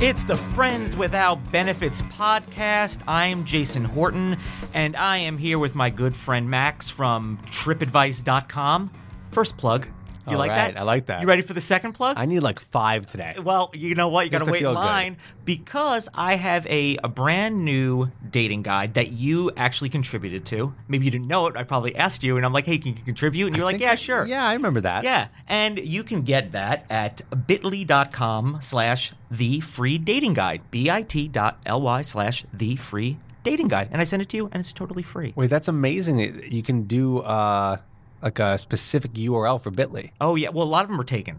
[0.00, 3.00] It's the Friends Without Benefits podcast.
[3.06, 4.36] I'm Jason Horton,
[4.74, 8.90] and I am here with my good friend Max from tripadvice.com.
[9.30, 9.86] First plug.
[10.26, 10.80] You All like right, that?
[10.80, 11.20] I like that.
[11.20, 12.16] You ready for the second plug?
[12.18, 13.36] I need like five today.
[13.42, 14.24] well, you know what?
[14.24, 14.78] You got to wait in feel good.
[14.78, 20.74] line because I have a, a brand new dating guide that you actually contributed to.
[20.88, 21.56] Maybe you didn't know it.
[21.56, 23.48] I probably asked you, and I'm like, hey, can you contribute?
[23.48, 24.24] And you're like, yeah, I- sure.
[24.26, 25.04] Yeah, I remember that.
[25.04, 30.62] Yeah, and you can get that at bit.ly.com slash the free dating guide.
[30.70, 33.88] bit.ly slash the free dating guide.
[33.92, 35.32] And I send it to you, and it's totally free.
[35.36, 36.18] Wait, that's amazing.
[36.50, 37.76] You can do uh,
[38.24, 40.10] like a specific URL for Bitly.
[40.20, 41.38] Oh yeah, well a lot of them are taken.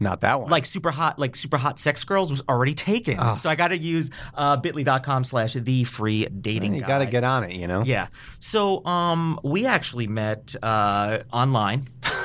[0.00, 0.50] Not that one.
[0.50, 3.16] Like super hot, like super hot sex girls was already taken.
[3.18, 3.34] Ah.
[3.34, 7.24] So I got to use uh, bit.ly.com slash the free dating you got to get
[7.24, 7.82] on it, you know.
[7.84, 8.08] Yeah.
[8.38, 11.88] So um, we actually met uh, online.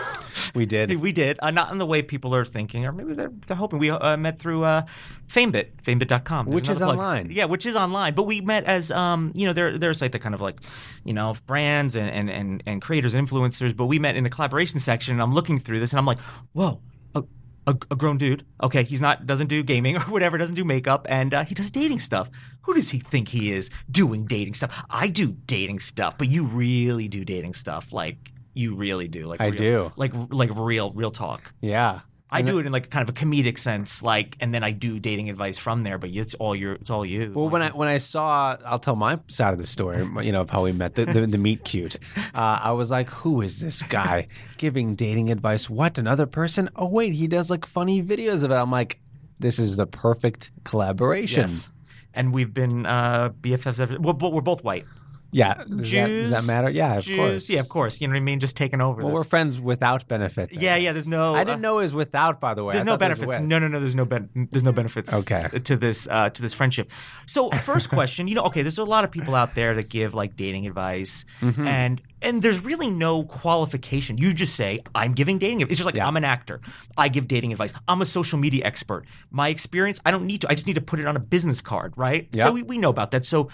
[0.55, 1.00] We did.
[1.00, 3.80] We did, uh, not in the way people are thinking, or maybe they're, they're hoping.
[3.80, 4.81] We uh, met through uh,
[5.28, 6.45] FameBit, famebit.com.
[6.47, 6.92] There's Which is plug.
[6.92, 7.30] online.
[7.31, 8.16] Yeah, which is online.
[8.16, 10.58] But we met as, um, you know, they're, they're a site that kind of like,
[11.05, 13.75] you know, brands and, and, and, and creators and influencers.
[13.75, 16.20] But we met in the collaboration section, and I'm looking through this, and I'm like,
[16.53, 16.81] whoa.
[17.16, 17.23] A,
[17.67, 18.45] a, a grown dude.
[18.61, 21.72] Okay, he's not doesn't do gaming or whatever, doesn't do makeup, and uh, he does
[21.72, 22.30] dating stuff.
[22.64, 24.86] Who does he think he is doing dating stuff?
[24.89, 29.25] I do dating stuff, but you really do dating stuff, like you really do.
[29.25, 29.92] Like I real- do.
[29.95, 31.54] like like real real talk.
[31.61, 32.02] Yeah.
[32.32, 34.99] I do it in like kind of a comedic sense, like, and then I do
[34.99, 35.98] dating advice from there.
[35.98, 37.32] But it's all your, it's all you.
[37.33, 40.08] Well, when I when I saw, I'll tell my side of the story.
[40.23, 41.95] You know of how we met the the, the meet cute.
[42.15, 44.27] Uh, I was like, who is this guy
[44.58, 45.71] giving dating advice?
[45.71, 46.70] What another person?
[46.76, 48.55] Oh wait, he does like funny videos of it.
[48.55, 48.99] I'm like,
[49.39, 51.42] this is the perfect collaboration.
[51.42, 51.71] yes,
[52.14, 53.80] and we've been uh, BFFs.
[53.80, 54.86] Ever, well, but we're both white.
[55.32, 55.54] Yeah.
[55.54, 56.70] Does, that, does that matter?
[56.70, 57.50] Yeah, of Jews, course.
[57.50, 58.02] yeah, of course.
[58.02, 58.40] You know what I mean?
[58.40, 59.02] Just taking over.
[59.04, 59.16] Well, this.
[59.20, 60.58] we're friends without benefits.
[60.58, 62.40] I Yeah, yeah, there's no, I uh, didn't know it was without.
[62.40, 63.42] By the way, There's I no thought there was benefits.
[63.48, 63.80] No, no, no.
[63.80, 65.14] There's no ben- There's no benefits.
[65.14, 65.44] Okay.
[65.66, 66.89] To this uh, to this friendship.
[67.28, 70.14] So first question, you know, okay, there's a lot of people out there that give
[70.14, 71.68] like dating advice, Mm-hmm.
[71.68, 74.18] and and there's really no qualification.
[74.18, 75.62] You just say I'm giving dating.
[75.62, 75.72] advice.
[75.73, 76.08] It's just like Yeah.
[76.08, 76.60] I'm an actor.
[76.98, 77.73] I give dating advice.
[77.88, 79.06] I'm a social media expert.
[79.32, 80.50] My experience, I don't need to.
[80.50, 82.28] I just need to put it on a business card, right?
[82.32, 82.45] Yeah.
[82.45, 83.26] So we, we know about that.
[83.26, 83.50] So.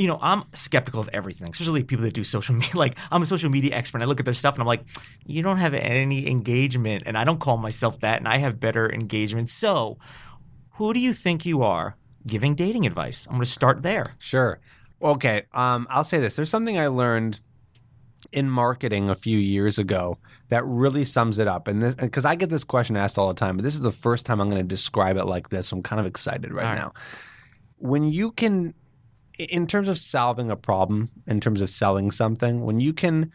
[0.00, 2.74] You know, I'm skeptical of everything, especially people that do social media.
[2.74, 3.98] Like, I'm a social media expert.
[3.98, 4.84] And I look at their stuff and I'm like,
[5.26, 7.02] you don't have any engagement.
[7.06, 8.18] And I don't call myself that.
[8.18, 9.50] And I have better engagement.
[9.50, 9.98] So,
[10.70, 11.96] who do you think you are
[12.26, 13.26] giving dating advice?
[13.26, 14.12] I'm going to start there.
[14.18, 14.58] Sure.
[15.02, 15.42] Okay.
[15.52, 16.34] Um, I'll say this.
[16.34, 17.40] There's something I learned
[18.32, 20.16] in marketing a few years ago
[20.48, 21.68] that really sums it up.
[21.68, 23.90] And this, because I get this question asked all the time, but this is the
[23.90, 25.68] first time I'm going to describe it like this.
[25.68, 26.74] So I'm kind of excited right, right.
[26.74, 26.92] now.
[27.78, 28.74] When you can,
[29.48, 33.32] in terms of solving a problem, in terms of selling something, when you can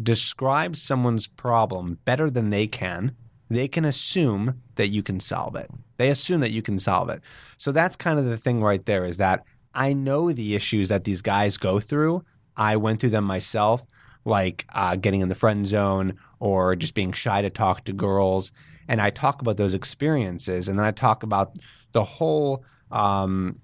[0.00, 3.16] describe someone's problem better than they can,
[3.48, 5.68] they can assume that you can solve it.
[5.96, 7.20] They assume that you can solve it.
[7.58, 9.44] So that's kind of the thing right there is that
[9.74, 12.24] I know the issues that these guys go through.
[12.56, 13.84] I went through them myself,
[14.24, 18.52] like uh, getting in the friend zone or just being shy to talk to girls.
[18.88, 21.56] And I talk about those experiences, and then I talk about
[21.92, 23.60] the whole, um,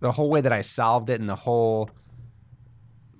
[0.00, 1.90] the whole way that I solved it, and the whole,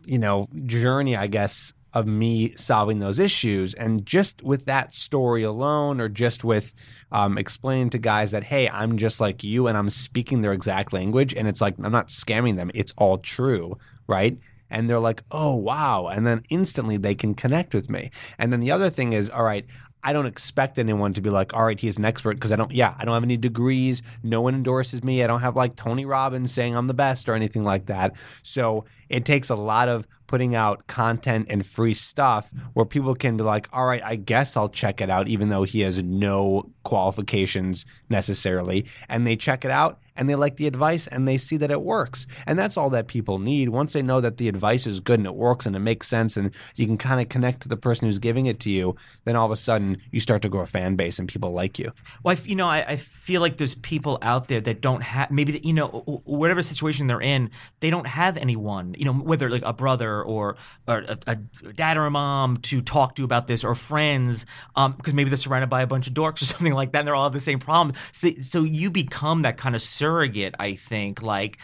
[0.04, 3.74] you know, journey, I guess, of me solving those issues.
[3.74, 6.74] And just with that story alone, or just with
[7.12, 10.92] um, explaining to guys that, hey, I'm just like you and I'm speaking their exact
[10.92, 11.34] language.
[11.34, 13.76] And it's like, I'm not scamming them, it's all true,
[14.06, 14.38] right?
[14.70, 16.06] And they're like, oh, wow.
[16.06, 18.12] And then instantly they can connect with me.
[18.38, 19.66] And then the other thing is, all right,
[20.02, 22.72] I don't expect anyone to be like, all right, he's an expert because I don't,
[22.72, 24.02] yeah, I don't have any degrees.
[24.22, 25.22] No one endorses me.
[25.22, 28.14] I don't have like Tony Robbins saying I'm the best or anything like that.
[28.42, 33.36] So it takes a lot of putting out content and free stuff where people can
[33.36, 36.70] be like, all right, I guess I'll check it out, even though he has no
[36.84, 38.86] qualifications necessarily.
[39.08, 41.80] And they check it out and they like the advice and they see that it
[41.80, 42.26] works.
[42.46, 43.70] And that's all that people need.
[43.70, 46.36] Once they know that the advice is good and it works and it makes sense
[46.36, 49.34] and you can kind of connect to the person who's giving it to you, then
[49.34, 51.90] all of a sudden you start to grow a fan base and people like you.
[52.22, 55.52] Well, you know, I, I feel like there's people out there that don't have maybe
[55.52, 55.88] that, you know
[56.24, 57.50] whatever situation they're in,
[57.80, 60.56] they don't have anyone, you know, whether like a brother or,
[60.86, 64.46] or a, a dad or a mom to talk to about this or friends,
[64.76, 67.08] um, because maybe they're surrounded by a bunch of dorks or something like that, and
[67.08, 67.94] they're all have the same problem.
[68.12, 71.58] So, so you become that kind of surrogate, I think, like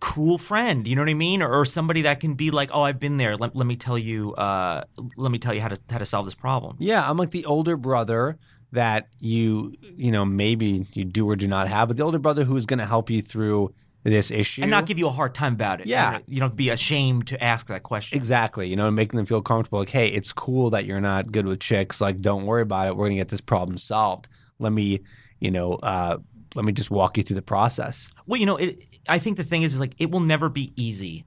[0.00, 1.42] cool friend you know what i mean?
[1.42, 3.36] Or, or, somebody that can be like oh i've been there.
[3.36, 4.84] Let, let me tell you uh,
[5.16, 6.76] let me tell you how to how to solve this problem.
[6.78, 8.38] Yeah i'm like the older brother
[8.72, 12.44] that you you know maybe you do or do not have but the older brother
[12.44, 13.72] who is going to help you through
[14.04, 15.86] this issue and not give you a hard time about it.
[15.86, 16.20] Yeah.
[16.26, 18.16] you don't have to be ashamed to ask that question.
[18.16, 18.68] Exactly.
[18.68, 21.60] You know making them feel comfortable like hey it's cool that you're not good with
[21.60, 22.00] chicks.
[22.00, 22.96] Like don't worry about it.
[22.96, 24.28] We're going to get this problem solved.
[24.58, 25.00] Let me
[25.40, 26.18] you know uh,
[26.54, 28.08] let me just walk you through the process.
[28.26, 30.72] Well, you know, it, I think the thing is, is like it will never be
[30.76, 31.24] easy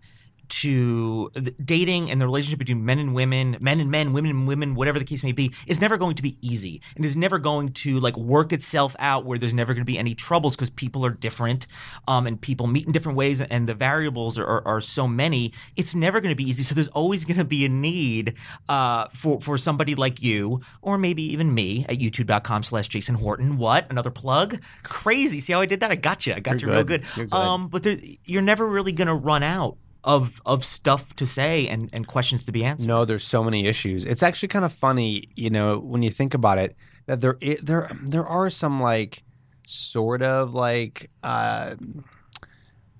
[0.51, 1.31] to
[1.63, 4.99] dating and the relationship between men and women, men and men, women and women, whatever
[4.99, 7.99] the case may be, is never going to be easy and is never going to
[8.01, 11.09] like work itself out where there's never going to be any troubles because people are
[11.09, 11.67] different
[12.09, 15.53] um, and people meet in different ways and the variables are, are, are so many.
[15.77, 16.63] It's never going to be easy.
[16.63, 18.35] So there's always going to be a need
[18.67, 23.57] uh, for for somebody like you or maybe even me at youtube.com slash Jason Horton.
[23.57, 23.89] What?
[23.89, 24.59] Another plug?
[24.83, 25.39] Crazy.
[25.39, 25.91] See how I did that?
[25.91, 26.33] I got you.
[26.33, 27.05] I got you're you good.
[27.17, 27.33] real good.
[27.33, 31.67] Um, but there, you're never really going to run out of of stuff to say
[31.67, 32.87] and, and questions to be answered.
[32.87, 34.05] No, there's so many issues.
[34.05, 36.75] It's actually kind of funny, you know, when you think about it,
[37.05, 39.23] that there there there are some like
[39.65, 41.75] sort of like uh,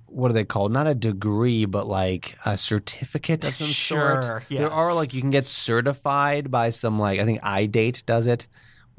[0.06, 0.72] what are they called?
[0.72, 4.44] Not a degree, but like a certificate of some sure, sort.
[4.50, 4.60] Yeah.
[4.60, 8.48] There are like you can get certified by some like I think iDate does it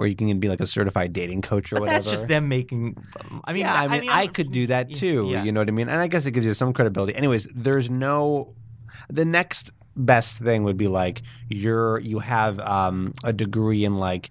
[0.03, 2.01] where you can be like a certified dating coach or but whatever.
[2.01, 2.97] That's just them making.
[3.45, 5.29] I mean, yeah, I mean, I, mean, I could do that too.
[5.31, 5.45] Yeah.
[5.45, 5.89] You know what I mean?
[5.89, 7.15] And I guess it gives you some credibility.
[7.15, 8.53] Anyways, there's no.
[9.09, 14.31] The next best thing would be like you're you have um, a degree in like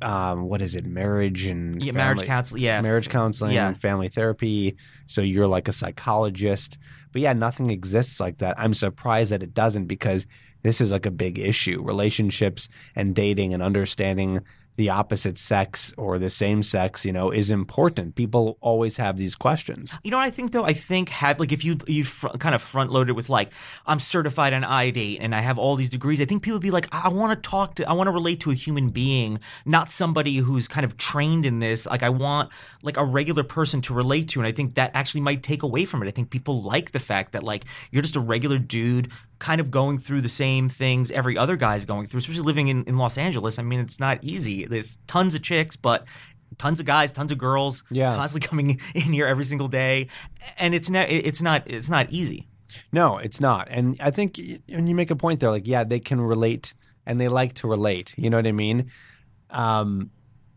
[0.00, 3.68] um, what is it marriage and yeah, family, marriage counseling yeah marriage counseling yeah.
[3.68, 4.76] and family therapy
[5.06, 6.78] so you're like a psychologist
[7.12, 10.26] but yeah nothing exists like that i'm surprised that it doesn't because
[10.62, 14.40] this is like a big issue relationships and dating and understanding
[14.80, 18.14] the opposite sex or the same sex, you know, is important.
[18.14, 19.92] People always have these questions.
[20.02, 20.64] You know I think though?
[20.64, 23.52] I think have like if you you fr- kind of front loaded with like
[23.86, 26.18] I'm certified on iDate and I have all these degrees.
[26.22, 28.10] I think people would be like, I, I want to talk to, I want to
[28.10, 31.84] relate to a human being, not somebody who's kind of trained in this.
[31.84, 32.48] Like I want
[32.82, 35.84] like a regular person to relate to, and I think that actually might take away
[35.84, 36.08] from it.
[36.08, 39.70] I think people like the fact that like you're just a regular dude kind of
[39.70, 43.18] going through the same things every other guy's going through, especially living in, in Los
[43.18, 43.58] Angeles.
[43.58, 44.66] I mean, it's not easy.
[44.66, 46.06] There's tons of chicks, but
[46.58, 48.14] tons of guys, tons of girls, yeah.
[48.14, 50.06] constantly coming in here every single day,
[50.58, 52.46] and it's not it's not it's not easy.
[52.92, 53.66] No, it's not.
[53.68, 54.38] And I think
[54.68, 56.74] when you make a point there, like yeah, they can relate
[57.06, 58.14] and they like to relate.
[58.16, 58.90] You know what I mean?
[59.50, 60.10] Um,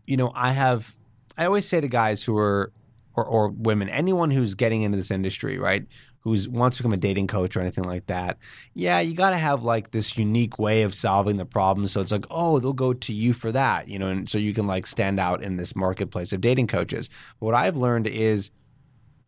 [0.06, 0.94] you know, I have
[1.36, 2.70] I always say to guys who are
[3.16, 5.86] or, or women, anyone who's getting into this industry, right?
[6.24, 8.38] Who's wants to become a dating coach or anything like that,
[8.72, 11.86] yeah, you got to have like this unique way of solving the problem.
[11.86, 14.54] So it's like, oh, they'll go to you for that, you know, and so you
[14.54, 17.10] can like stand out in this marketplace of dating coaches.
[17.38, 18.50] But what I've learned is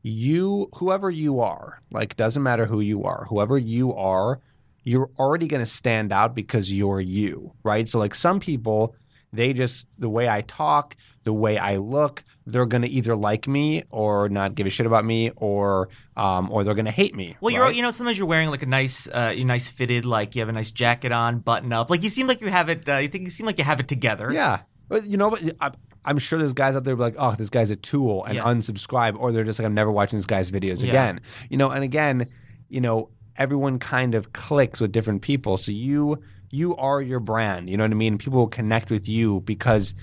[0.03, 4.41] you, whoever you are, like doesn't matter who you are, whoever you are,
[4.83, 7.89] you're already going to stand out because you're you, right?
[7.89, 8.95] So like some people
[9.33, 13.49] they just, the way I talk, the way I look, they're going to either like
[13.49, 17.15] me or not give a shit about me or um, or they're going to hate
[17.15, 17.37] me.
[17.41, 17.59] Well, right?
[17.67, 20.41] you're you know sometimes you're wearing like a nice uh, you nice fitted like you
[20.43, 21.91] have a nice jacket on, button up.
[21.91, 22.89] Like you seem like you have it.
[22.89, 24.33] Uh, you think you seem like you have it together.
[24.33, 24.61] Yeah.
[24.89, 25.43] But you know, but
[26.05, 28.45] I'm sure there's guys out there be like, oh, this guy's a tool and Yeah.
[28.45, 30.91] unsubscribe, or they're just like, I'm never watching this guy's videos Yeah.
[30.91, 31.21] again.
[31.51, 32.29] You know, and again,
[32.69, 35.57] you know, everyone kind of clicks with different people.
[35.57, 36.23] So you
[36.53, 37.69] you are your brand.
[37.69, 38.19] You know what I mean?
[38.19, 39.95] People will connect with you because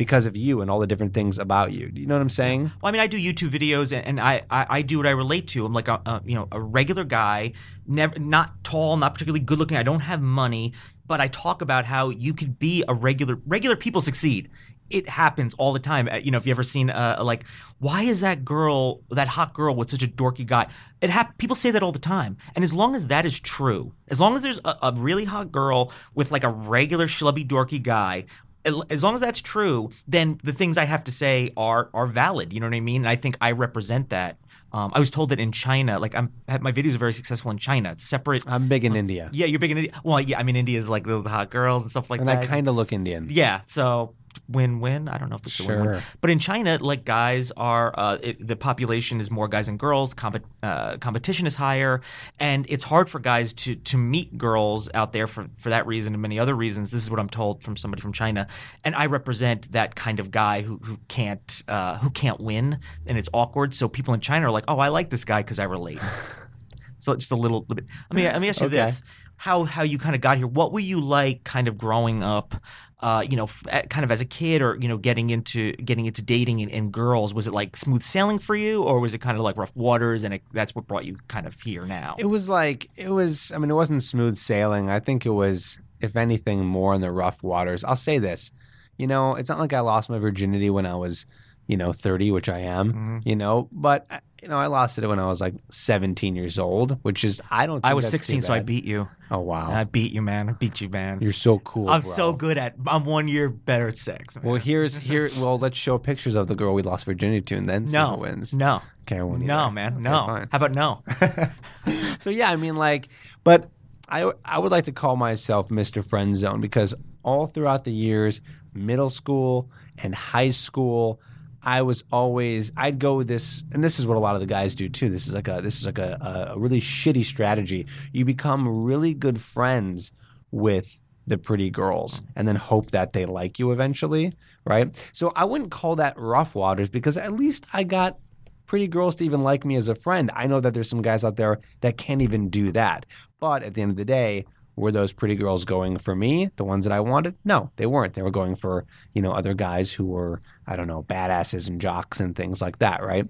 [0.00, 1.90] because of you and all the different things about you.
[1.90, 2.72] Do you know what I'm saying?
[2.80, 5.46] Well, I mean, I do YouTube videos, and, I, I I do what I relate
[5.48, 5.66] to.
[5.66, 7.52] I'm like a, a you know a regular guy,
[7.86, 9.76] never not tall, not particularly good looking.
[9.76, 10.72] I don't have money,
[11.06, 14.48] but I talk about how you could be a regular regular people succeed.
[14.88, 16.08] It happens all the time.
[16.10, 17.44] Uh, You know, if you ever seen uh, like,
[17.78, 20.66] why is that girl, that hot girl, with such a dorky guy?
[21.02, 23.92] It hap- People say that all the time, and as long as that is true,
[24.08, 27.80] as long as there's a, a really hot girl with like a regular schlubby dorky
[27.82, 28.24] guy,
[28.64, 32.52] as long as that's true, then the things I have to say are are valid.
[32.52, 33.02] You know what I mean?
[33.02, 34.36] And I think I represent that
[34.72, 37.58] Um, I was told that in China, like I'm, my videos are very successful in
[37.58, 37.90] China.
[37.90, 38.44] It's separate.
[38.46, 39.92] I'm big in India, Yeah, you're big in India.
[40.04, 42.44] Well, yeah, I mean India is like the, hot girls and stuff like and that.
[42.44, 43.26] I kind of look Indian.
[43.30, 44.14] yeah, so
[44.48, 45.08] win-win.
[45.08, 46.00] I don't know if it's a win-win.
[46.20, 50.14] But in China, like guys are, uh, it, the population is more guys and girls.
[50.14, 52.00] Comp- uh, competition is higher,
[52.38, 56.14] and it's hard for guys to to meet girls out there for for that reason
[56.14, 56.90] and many other reasons.
[56.90, 58.46] This is what I'm told from somebody from China,
[58.84, 63.16] and I represent that kind of guy who who can't uh, who can't win, and
[63.18, 63.74] it's awkward.
[63.74, 66.00] So people in China are like, oh, I like this guy because I relate.
[66.98, 67.86] so just a little, little bit.
[68.10, 68.76] Let me let me ask you Okay.
[68.76, 69.02] this:
[69.36, 70.46] how how you kind of got here?
[70.46, 72.54] What were you like, kind of growing up?
[73.02, 76.06] Uh, you know, f- kind of as a kid, or you know, getting into getting
[76.06, 77.32] into dating and, and girls?
[77.32, 80.22] Was it like smooth sailing for you, or was it kind of like rough waters,
[80.24, 82.14] and it, that's what brought you kind of here now?
[82.18, 83.52] It was like it was.
[83.52, 84.90] I mean, it wasn't smooth sailing.
[84.90, 87.84] I think it was, if anything, more in the rough waters.
[87.84, 88.50] I'll say this.
[88.98, 91.24] You know, it's not like I lost my virginity when I was,
[91.66, 92.92] you know, thirty, which I am.
[92.92, 93.26] Mhm.
[93.26, 96.58] You know, but uh, you know, I lost it when I was like seventeen years
[96.58, 97.76] old, which is I don't.
[97.82, 99.08] Think I was that's too 16, so I beat you.
[99.30, 100.48] Oh wow, I beat you, man.
[100.48, 101.20] I beat you, man.
[101.20, 101.88] you're so cool.
[101.88, 102.10] I'm bro.
[102.10, 102.74] so good at.
[102.86, 104.34] I'm one year better at sex.
[104.36, 104.44] Man.
[104.44, 105.30] Well, here's here.
[105.38, 108.14] Well, let's show pictures of the girl we lost virginity to, and then see no
[108.16, 108.54] who wins.
[108.54, 109.74] No, Okay, I won't no, either.
[109.74, 110.26] man, Okay, no.
[110.26, 110.48] fine.
[110.50, 111.02] How about no?
[112.20, 113.08] so yeah, I mean, like,
[113.44, 113.68] but
[114.08, 116.04] I I would like to call myself Mr.
[116.04, 118.40] Friend Zone because all throughout the years,
[118.72, 119.70] middle school
[120.02, 121.20] and high school,
[121.62, 124.46] I was always I'd go with this, and this is what a lot of the
[124.46, 125.10] guys do too.
[125.10, 127.86] This is like a this is like a, a really shitty strategy.
[128.12, 130.12] You become really good friends
[130.50, 134.32] with the pretty girls and then hope that they like you eventually,
[134.64, 134.92] right?
[135.12, 138.18] So I wouldn't call that rough waters because at least I got
[138.66, 140.30] pretty girls to even like me as a friend.
[140.34, 143.06] I know that there's some guys out there that can't even do that.
[143.38, 144.44] But at the end of the day,
[144.80, 147.34] were those pretty girls going for me, the ones that I wanted?
[147.44, 148.14] No, they weren't.
[148.14, 151.80] They were going for, you know, other guys who were, I don't know, badasses and
[151.80, 153.26] jocks and things like that, right?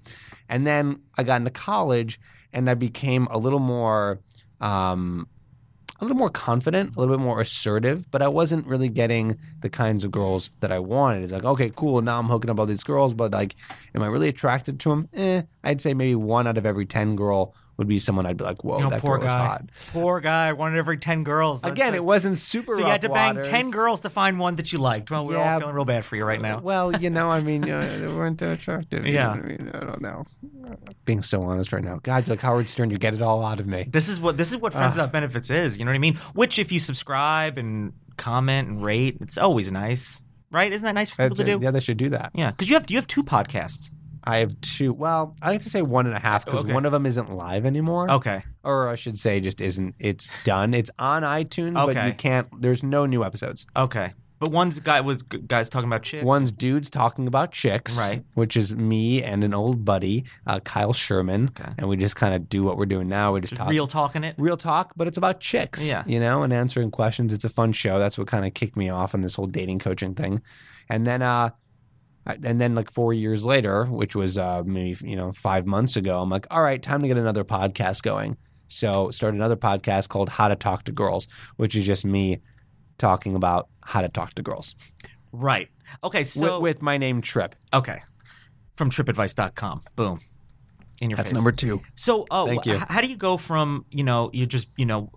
[0.49, 2.19] And then I got into college
[2.53, 4.19] and I became a little more
[4.59, 5.27] um
[5.99, 9.69] a little more confident, a little bit more assertive, but I wasn't really getting the
[9.69, 11.21] kinds of girls that I wanted.
[11.21, 12.01] It's like, okay, cool.
[12.01, 13.55] Now I'm hooking up all these girls, but like,
[13.93, 15.09] am I really attracted to them?
[15.13, 18.43] Eh, I'd say maybe one out of every 10 girl would be someone I'd be
[18.43, 19.45] like, whoa, You know, that poor girl is guy.
[19.47, 19.65] hot.
[19.91, 20.53] Poor guy.
[20.53, 21.61] One in every ten girls.
[21.61, 23.47] That's Again, like- it wasn't super So you had to bang waters.
[23.47, 25.09] ten girls to find one that you liked.
[25.09, 25.53] Well, we're Yeah.
[25.55, 26.59] all feeling real bad for you right now.
[26.59, 29.05] Well, you know, I mean, uh, they weren't that attractive.
[29.05, 29.25] you Yeah.
[29.25, 30.25] know I mean, I don't know.
[31.05, 31.99] Being so honest right now.
[32.03, 33.87] God, you're like Howard Stern, you get it all out of me.
[33.89, 35.77] This is what this is what friends without benefits is.
[35.79, 36.15] You know what I mean?
[36.33, 40.21] Which, if you subscribe and comment and rate, it's always nice,
[40.51, 40.71] right?
[40.71, 41.59] Isn't that nice for people to do?
[41.61, 42.31] Yeah, they should do that.
[42.35, 43.89] Yeah, because you have you have two podcasts.
[44.23, 44.93] I have two.
[44.93, 46.73] Well, I like to say one and a half because Okay.
[46.73, 48.09] one of them isn't live anymore.
[48.11, 49.95] Okay, or I should say, just isn't.
[49.99, 50.73] It's done.
[50.73, 52.07] It's on iTunes, but Okay.
[52.07, 52.47] you can't.
[52.61, 53.65] There's no new episodes.
[53.75, 54.13] okay.
[54.39, 56.25] But one's guy was guys talking about chicks.
[56.25, 58.23] One's dudes talking about chicks, Right.
[58.33, 61.71] Which is me and an old buddy, uh, Kyle Sherman, Okay.
[61.77, 63.33] and we just kind of do what we're doing now.
[63.33, 64.33] We just, Just talk real talking it.
[64.39, 65.87] real talk, but it's about chicks.
[65.87, 66.01] Yeah.
[66.07, 67.33] You know, and answering questions.
[67.33, 67.99] It's a fun show.
[67.99, 70.41] That's what kind of kicked me off on this whole dating coaching thing.
[70.89, 71.51] And then uh
[72.25, 76.21] and then like 4 years later, which was uh maybe you know 5 months ago,
[76.21, 78.37] I'm like, "All right, time to get another podcast going."
[78.67, 82.39] So, start another podcast called How to Talk to Girls, which is just me
[82.97, 84.75] talking about how to talk to girls.
[85.33, 85.69] Right.
[86.03, 86.23] Okay.
[86.23, 87.55] So with, my name Trip.
[87.73, 87.99] okay,
[88.77, 89.81] from TripAdvice.com.
[89.95, 90.21] Boom.
[91.01, 91.35] In your That's face.
[91.35, 91.81] number 2.
[91.95, 92.77] So, oh, Thank you.
[92.77, 95.11] how do you go from you know you just you know,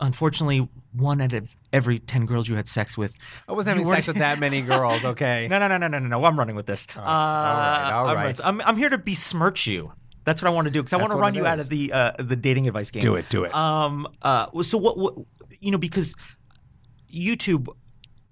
[0.00, 3.14] unfortunately, one out of every ten girls you had sex with.
[3.48, 5.48] I wasn't having sex with that many girls, okay?
[5.48, 6.24] No, no, no, no, no, no, no.
[6.24, 6.86] I'm running with this.
[6.96, 8.40] All right, all right, all I'm, right.
[8.44, 9.92] I'm, I'm here to besmirch you.
[10.24, 11.92] That's what I want to do because I want to run you out of the
[11.92, 13.00] uh, the dating advice game.
[13.00, 13.54] Do it, do it.
[13.54, 14.06] Um.
[14.22, 14.62] Uh.
[14.62, 14.98] So what?
[14.98, 15.14] What?
[15.60, 16.14] You know, because
[17.12, 17.68] YouTube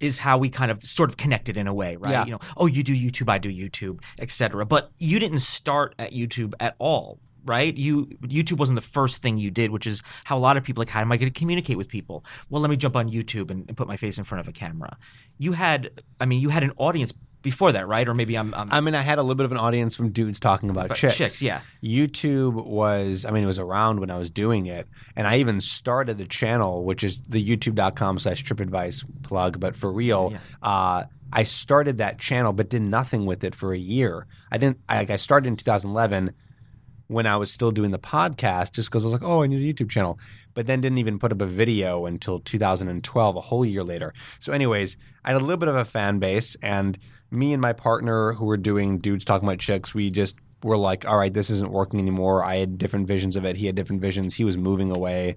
[0.01, 2.11] is how we kind of sort of connected in a way, right?
[2.11, 2.25] Yeah.
[2.25, 4.65] You know, oh, you do YouTube, I do YouTube, etc.
[4.65, 7.75] But you didn't start at YouTube at all, right?
[7.75, 10.81] You YouTube wasn't the first thing you did, which is how a lot of people
[10.81, 12.23] like, how am I going to communicate with people?
[12.49, 14.51] Well, let me jump on YouTube and, and put my face in front of a
[14.51, 14.97] camera.
[15.37, 18.07] You had, I mean, you had an audience before that, right?
[18.07, 20.11] Or maybe I'm, I'm I mean, I had a little bit of an audience from
[20.11, 21.17] dudes talking about chicks.
[21.17, 21.61] chicks, yeah.
[21.83, 24.87] YouTube was, I mean, it was around when I was doing it.
[25.15, 29.59] And I even started the channel, which is the youtube.com slash tripadvice plug.
[29.59, 30.39] But for real, Yeah.
[30.61, 34.27] uh, I started that channel, but did nothing with it for a year.
[34.51, 36.33] I didn't, I, like, I started in 2011
[37.11, 39.61] when I was still doing the podcast just because I was like, oh, I need
[39.61, 40.17] a YouTube channel.
[40.53, 44.13] But then didn't even put up a video until 2012, a whole year later.
[44.39, 46.97] So, anyways, I had a little bit of a fan base, and
[47.29, 51.05] me and my partner who were doing Dudes Talking About Chicks, we just were like,
[51.05, 52.45] all right, this isn't working anymore.
[52.45, 53.57] I had different visions of it.
[53.57, 54.35] He had different visions.
[54.35, 55.35] He was moving away.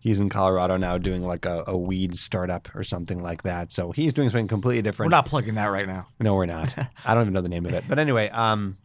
[0.00, 3.72] He's in Colorado now doing like a, a weed startup or something like that.
[3.72, 5.10] So he's doing something completely different.
[5.10, 6.06] We're not plugging that right now.
[6.20, 6.76] No, we're not.
[7.06, 7.84] I don't even know the name of it.
[7.88, 8.76] But anyway, um,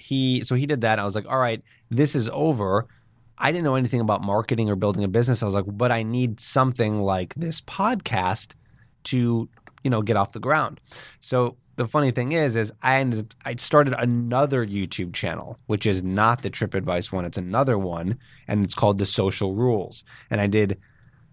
[0.00, 0.98] he so he did that.
[0.98, 2.86] I was like, all right, this is over.
[3.36, 5.42] I didn't know anything about marketing or building a business.
[5.42, 8.54] I was like, but I need something like this podcast
[9.04, 9.48] to,
[9.82, 10.80] you know, get off the ground.
[11.20, 16.02] So the funny thing is, is I ended I started another YouTube channel, which is
[16.02, 17.24] not the Trip Advice one.
[17.24, 20.04] It's another one, and it's called The Social Rules.
[20.30, 20.78] And I did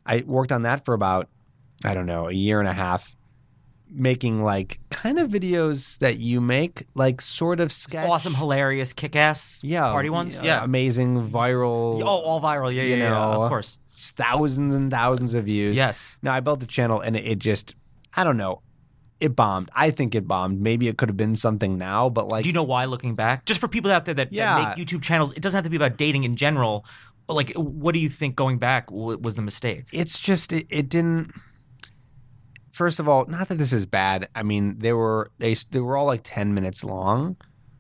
[0.06, 1.30] I worked on that for about,
[1.84, 3.17] I don't know, a year and a half
[3.90, 8.08] making like kind of videos that you make, like sort of sketch.
[8.08, 9.92] Awesome, hilarious, kick ass Yeah.
[9.92, 10.36] party ones.
[10.38, 10.64] yeah, Yeah.
[10.64, 12.02] Amazing, viral.
[12.04, 12.74] Oh, all viral.
[12.74, 13.80] Yeah, yeah, yeah, Of course.
[13.94, 15.78] Thousands and thousands of views.
[15.78, 16.18] Yes.
[16.22, 17.76] Now I built the channel and it, just,
[18.16, 18.62] I don't know,
[19.20, 19.72] it bombed.
[19.74, 20.62] I think it bombed.
[20.62, 22.86] Maybe it could have been something now, but like, Do you know why?
[22.86, 24.58] Looking back, just for people out there that, Yeah.
[24.60, 26.86] that make YouTube channels, it doesn't have to be about dating in general.
[27.26, 29.86] But like, what do you think going back was the mistake?
[29.92, 31.34] it's just it, it didn't
[32.78, 34.30] first of all not that this is bad.
[34.36, 37.36] I mean they were they, they were all like 10 minutes long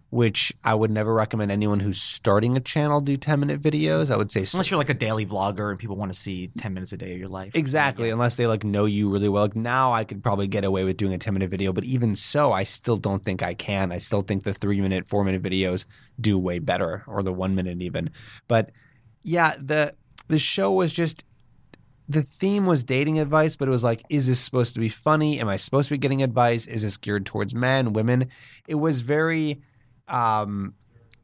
[0.09, 4.09] which i would never recommend anyone who's starting a channel do 10 minute videos.
[4.09, 6.73] I would say Unless you're like a daily vlogger and people want to see ten
[6.73, 7.55] minutes a day of your life.
[7.57, 8.13] exactly Yeah.
[8.13, 9.43] unless they like know you really well.
[9.43, 12.15] Like now i could probably get away with doing a 10 minute video but even
[12.15, 13.91] so i still don't think i can.
[13.91, 15.83] I still think the three minute four minute videos
[16.21, 18.09] do way better or the one minute even.
[18.47, 18.71] But
[19.23, 19.93] yeah the
[20.27, 21.23] the show was just
[22.09, 25.39] the theme was dating advice, but it was like, is this supposed to be funny?
[25.39, 26.65] Am I supposed to be getting advice?
[26.65, 28.29] Is this geared towards men, women?
[28.67, 29.61] It was very
[30.07, 30.73] um,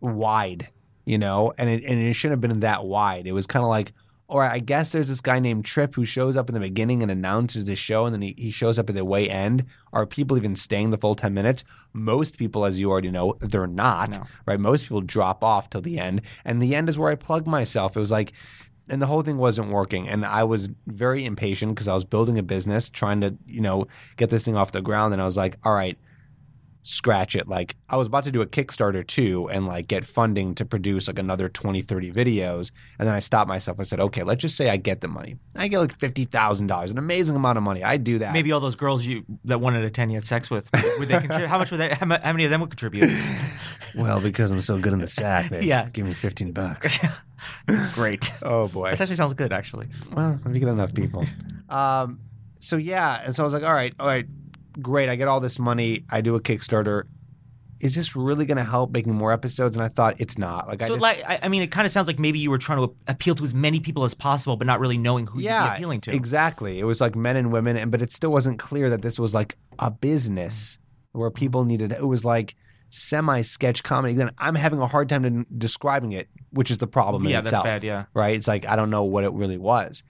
[0.01, 0.67] wide,
[1.05, 3.27] you know, and it, and it shouldn't have been that wide.
[3.27, 3.93] It was kind of like,
[4.27, 7.01] all right, I guess there's this guy named Trip who shows up in the beginning
[7.03, 9.65] and announces the show, and then he, he shows up at the way end.
[9.91, 11.63] Are people even staying the full 10 minutes?
[11.91, 14.23] Most people, as you already know, they're not, No.
[14.47, 14.59] right?
[14.59, 17.95] Most people drop off till the end, and the end is where I plug myself.
[17.95, 18.33] It was like,
[18.89, 22.37] and the whole thing wasn't working and i was very impatient because i was building
[22.37, 23.87] a business trying to you know
[24.17, 25.97] get this thing off the ground and i was like all right
[26.85, 30.53] scratch it like i was about to do a kickstarter too and like get funding
[30.53, 34.21] to produce like another 20 30 videos and then i stopped myself i said okay
[34.23, 37.63] let's just say i get the money i get like $50000 an amazing amount of
[37.63, 40.25] money i do that Maybe all those girls you that wanted a ten you had
[40.25, 41.47] sex with, would they contribute?
[41.47, 41.87] how much would they?
[41.89, 43.09] How, how many of them would contribute?
[43.95, 45.87] well because i'm so good in the sack they Yeah.
[45.87, 46.99] give me 15 bucks
[47.93, 48.33] Great.
[48.41, 49.87] oh boy This actually sounds good, actually.
[50.13, 51.25] Well, if you get enough people.
[51.69, 52.19] um,
[52.55, 54.25] so yeah, and so I was like, all right, all right,
[54.81, 55.09] great.
[55.09, 56.05] I get all this money.
[56.09, 57.03] I do a Kickstarter.
[57.81, 59.75] Is this really going to help making more episodes?
[59.75, 60.67] And I thought it's not.
[60.69, 62.57] Like I just, like, I, I mean, it kind of sounds like maybe you were
[62.57, 65.51] trying to appeal to as many people as possible, but not really knowing who you're
[65.51, 66.13] appealing to.
[66.13, 66.79] exactly.
[66.79, 69.33] It was like men and women, and but it still wasn't clear that this was
[69.33, 70.77] like a business
[71.11, 71.91] where people needed.
[71.91, 72.55] It was like
[72.89, 74.13] semi sketch comedy.
[74.13, 77.25] Then I'm having a hard time describing it, which is the problem.
[77.25, 77.63] yeah, that's itself.
[77.65, 77.83] bad.
[77.83, 78.05] Yeah.
[78.13, 78.35] right?
[78.35, 80.03] It's like I don't know what it really was.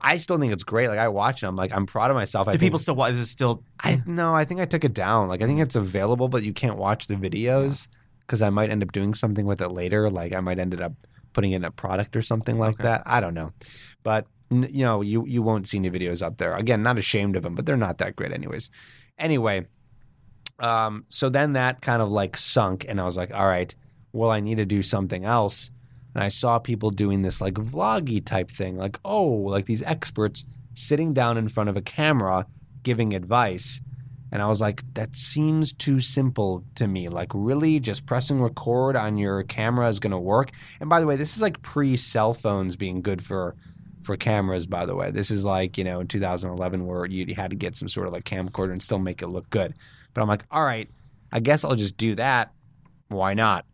[0.00, 0.88] I still think it's great.
[0.88, 2.46] Like I watch it, I'm like I'm proud of myself.
[2.46, 2.94] I Do think- people still?
[2.94, 3.12] watch?
[3.12, 3.64] Is it still?
[3.82, 5.28] I no, I think I took it down.
[5.28, 7.88] Like I think it's available, but you can't watch the videos
[8.20, 10.08] because I might end up doing something with it later.
[10.10, 10.92] Like I might ended up
[11.32, 12.84] putting in a product or something like Okay.
[12.84, 13.02] that.
[13.06, 13.52] I don't know,
[14.02, 16.54] but you know, you you won't see any videos up there.
[16.54, 18.70] Again, not ashamed of them, but they're not that great, anyways.
[19.18, 19.66] Anyway,
[20.60, 23.74] um, so then that kind of like sunk, and I was like, all right,
[24.12, 25.70] well, I need to do something else.
[26.18, 30.44] And I saw people doing this like vloggy type thing, like oh, like these experts
[30.74, 32.44] sitting down in front of a camera
[32.82, 33.80] giving advice.
[34.32, 37.08] And I was like, that seems too simple to me.
[37.08, 40.50] Like, really, just pressing record on your camera is going to work.
[40.80, 43.54] And by the way, this is like pre cell phones being good for
[44.02, 44.66] for cameras.
[44.66, 47.76] By the way, this is like you know in 2011 where you had to get
[47.76, 49.74] some sort of like camcorder and still make it look good.
[50.14, 50.90] But I'm like, all right,
[51.30, 52.52] I guess I'll just do that.
[53.06, 53.66] Why not?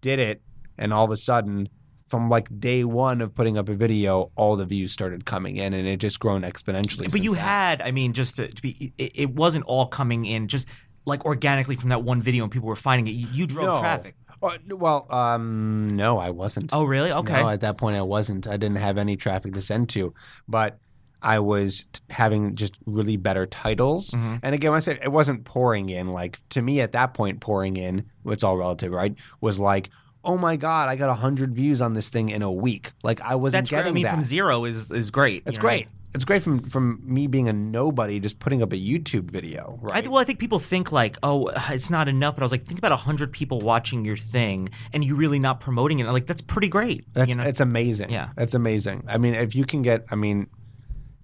[0.00, 0.42] Did it,
[0.80, 1.68] and all of a sudden,
[2.06, 5.72] from like day one of putting up a video, all the views started coming in,
[5.74, 7.08] and it just grown exponentially.
[7.12, 7.44] But you then.
[7.44, 10.66] had, I mean, just to, to be, it, it wasn't all coming in just
[11.04, 13.16] like organically from that one video and people were finding it.
[13.16, 13.80] You, you drove No.
[13.80, 14.16] traffic.
[14.42, 16.70] Uh, well, um, no, I wasn't.
[16.72, 17.12] Oh, really?
[17.12, 17.40] Okay.
[17.40, 18.48] No, at that point, I wasn't.
[18.48, 20.12] I didn't have any traffic to send to,
[20.48, 20.78] but
[21.22, 24.10] I was t- having just really better titles.
[24.10, 24.40] Mhm.
[24.42, 27.40] And again, when I say it wasn't pouring in, like to me at that point,
[27.40, 29.14] pouring in, it's all relative, right?
[29.42, 29.90] Was like,
[30.24, 32.92] oh my god, I got hundred views on this thing in a week.
[33.02, 33.78] Like I wasn't That's great.
[33.78, 34.14] getting I mean, that.
[34.14, 35.42] from zero is is great.
[35.46, 35.88] It's great.
[36.12, 39.96] It's great from from me being a nobody, just putting up a YouTube video, right?
[39.96, 42.34] I, th- well, I think people think like, oh, it's not enough.
[42.34, 45.60] But I was like, think about hundred people watching your thing, and you really not
[45.60, 46.06] promoting it.
[46.06, 47.04] Like, that's pretty great.
[47.12, 47.44] That's you know?
[47.44, 48.10] it's amazing.
[48.10, 48.30] Yeah.
[48.34, 49.04] that's amazing.
[49.06, 50.48] I mean, if you can get, I mean,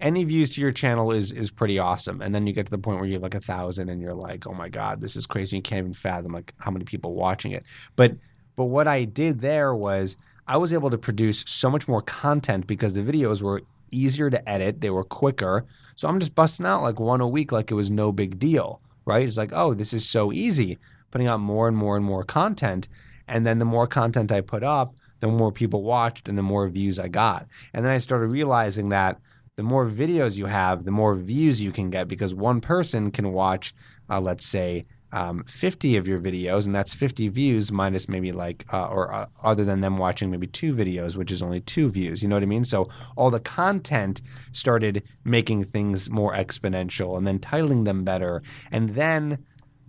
[0.00, 2.22] any views to your channel is is pretty awesome.
[2.22, 4.14] And then you get to the point where you have like a thousand, and you're
[4.14, 5.56] like, oh my god, this is crazy.
[5.56, 7.64] You can't even fathom like how many people watching it.
[7.96, 8.12] But
[8.57, 10.16] but what I did there was
[10.49, 14.49] I was able to produce so much more content because the videos were easier to
[14.49, 14.81] edit.
[14.81, 15.64] They were quicker.
[15.97, 18.81] So I'm just busting out like one a week, like it was no big deal,
[19.05, 19.27] right?
[19.27, 20.79] It's like, oh, this is so easy.
[21.11, 22.88] Putting out more and more and more content.
[23.29, 26.69] And then the more content I put up, the more people watched and the more
[26.69, 27.47] views I got.
[27.73, 29.19] And then I started realizing that
[29.57, 33.33] the more videos you have, the more views you can get because one person can
[33.33, 33.75] watch,
[34.11, 38.64] uh, let's say, um, 50 of your videos, and that's 50 views minus maybe like,
[38.73, 42.23] uh, or uh, other than them watching maybe two videos, which is only two views.
[42.23, 42.64] You know what I mean?
[42.64, 44.21] So all the content
[44.53, 48.42] started making things more exponential and then titling them better.
[48.71, 49.45] And then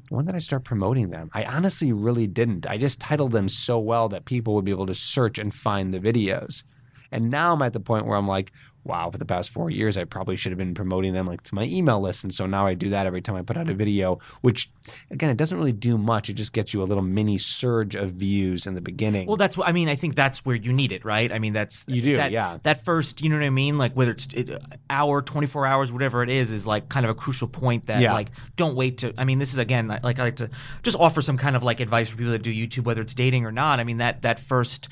[0.10, 1.30] when did I start promoting them?
[1.34, 2.67] I honestly really didn't.
[2.67, 5.93] I just titled them so well that people would be able to search and find
[5.93, 6.63] the videos.
[7.12, 8.51] And now I'm at the point where I'm like,
[8.88, 11.56] wow, for the past four years, I probably should have been promoting them like to
[11.56, 12.23] my email list.
[12.23, 14.69] And so now I do that every time I put out a video, which
[15.12, 16.30] again, it doesn't really do much.
[16.30, 19.28] It just gets you a little mini surge of views in the beginning.
[19.28, 19.89] Well, that's what I mean.
[19.89, 21.32] I think that's where you need it, right?
[21.32, 22.58] I mean, that's You do, that, yeah.
[22.63, 23.78] That first, you know what I mean?
[23.78, 27.10] Like whether it's it, hour, twenty four hours, whatever it is, is like kind of
[27.10, 28.13] a crucial point that Yeah.
[28.13, 29.13] like don't wait to.
[29.17, 30.50] I mean, this is again like I like to
[30.84, 33.45] just offer some kind of like advice for people that do YouTube, whether it's dating
[33.45, 33.80] or not.
[33.80, 34.88] I mean that that first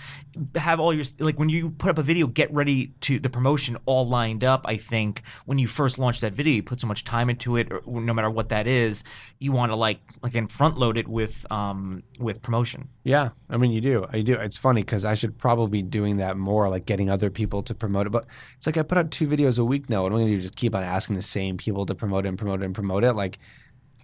[0.56, 3.78] have all your like when you put up a video, get ready to the promotion
[3.86, 4.62] all lined up.
[4.66, 7.72] I think when you first launch that video, you put so much time into it,
[7.72, 9.04] or no matter what that is,
[9.40, 12.90] you want to like again front load it with um with promotion.
[13.04, 14.06] Yeah, I mean, you do.
[14.12, 14.34] I do.
[14.34, 17.76] It's funny because I should probably be doing that more, like getting other people to
[17.76, 18.12] promote it.
[18.12, 18.26] But
[18.58, 20.04] it's like I put out two videos a week now.
[20.04, 20.42] What am I going to?
[20.42, 23.04] Just keep on asking the same people to promote it and promote it and promote
[23.04, 23.14] it?
[23.14, 23.38] Like,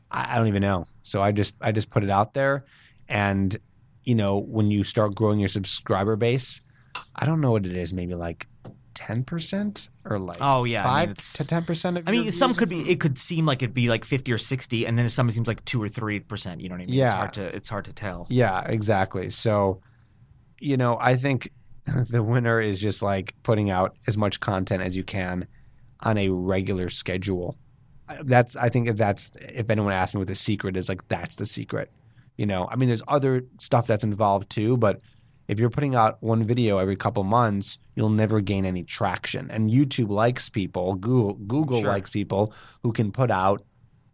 [0.09, 0.85] I, I don't even know.
[1.03, 2.65] So I just I just put it out there,
[3.07, 3.57] and
[4.03, 6.61] you know, when you start growing your subscriber base,
[7.15, 7.93] I don't know what it is.
[7.93, 8.47] Maybe like
[8.93, 12.07] ten percent or like Oh, yeah, I mean, five it's- to ten percent of.
[12.07, 12.89] I mean, some could be.
[12.89, 15.63] It could seem like it'd be like fifty or sixty, and then some seems like
[15.65, 16.61] two or three percent.
[16.61, 16.89] You know what I mean?
[16.93, 17.11] It's Yeah.
[17.13, 17.55] hard to.
[17.55, 18.27] It's hard to tell.
[18.29, 19.29] Yeah, exactly.
[19.29, 19.81] So,
[20.59, 21.49] you know, I think
[22.09, 25.47] the winner is just like putting out as much content as you can
[26.03, 27.57] on a regular schedule.
[28.23, 31.37] That's I think if that's if anyone asks me what the secret is, like that's
[31.37, 31.91] the secret.
[32.37, 34.99] You know, I mean, there's other stuff that's involved too, but
[35.47, 39.51] if you're putting out one video every couple months, you'll never gain any traction.
[39.51, 41.89] And YouTube likes people, Google Google Sure.
[41.89, 43.61] likes people who can put out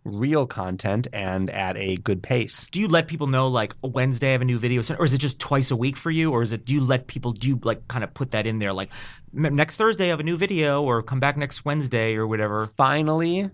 [0.03, 2.67] real content and at a good pace.
[2.69, 5.19] Do you let people know like Wednesday I have a new video, or is it
[5.19, 6.65] just twice a week for you, or is it?
[6.65, 8.91] Do you let people do you like kind of put that in there, like
[9.31, 12.65] next Thursday I have a new video, or come back next Wednesday, or whatever?
[12.75, 13.49] finally,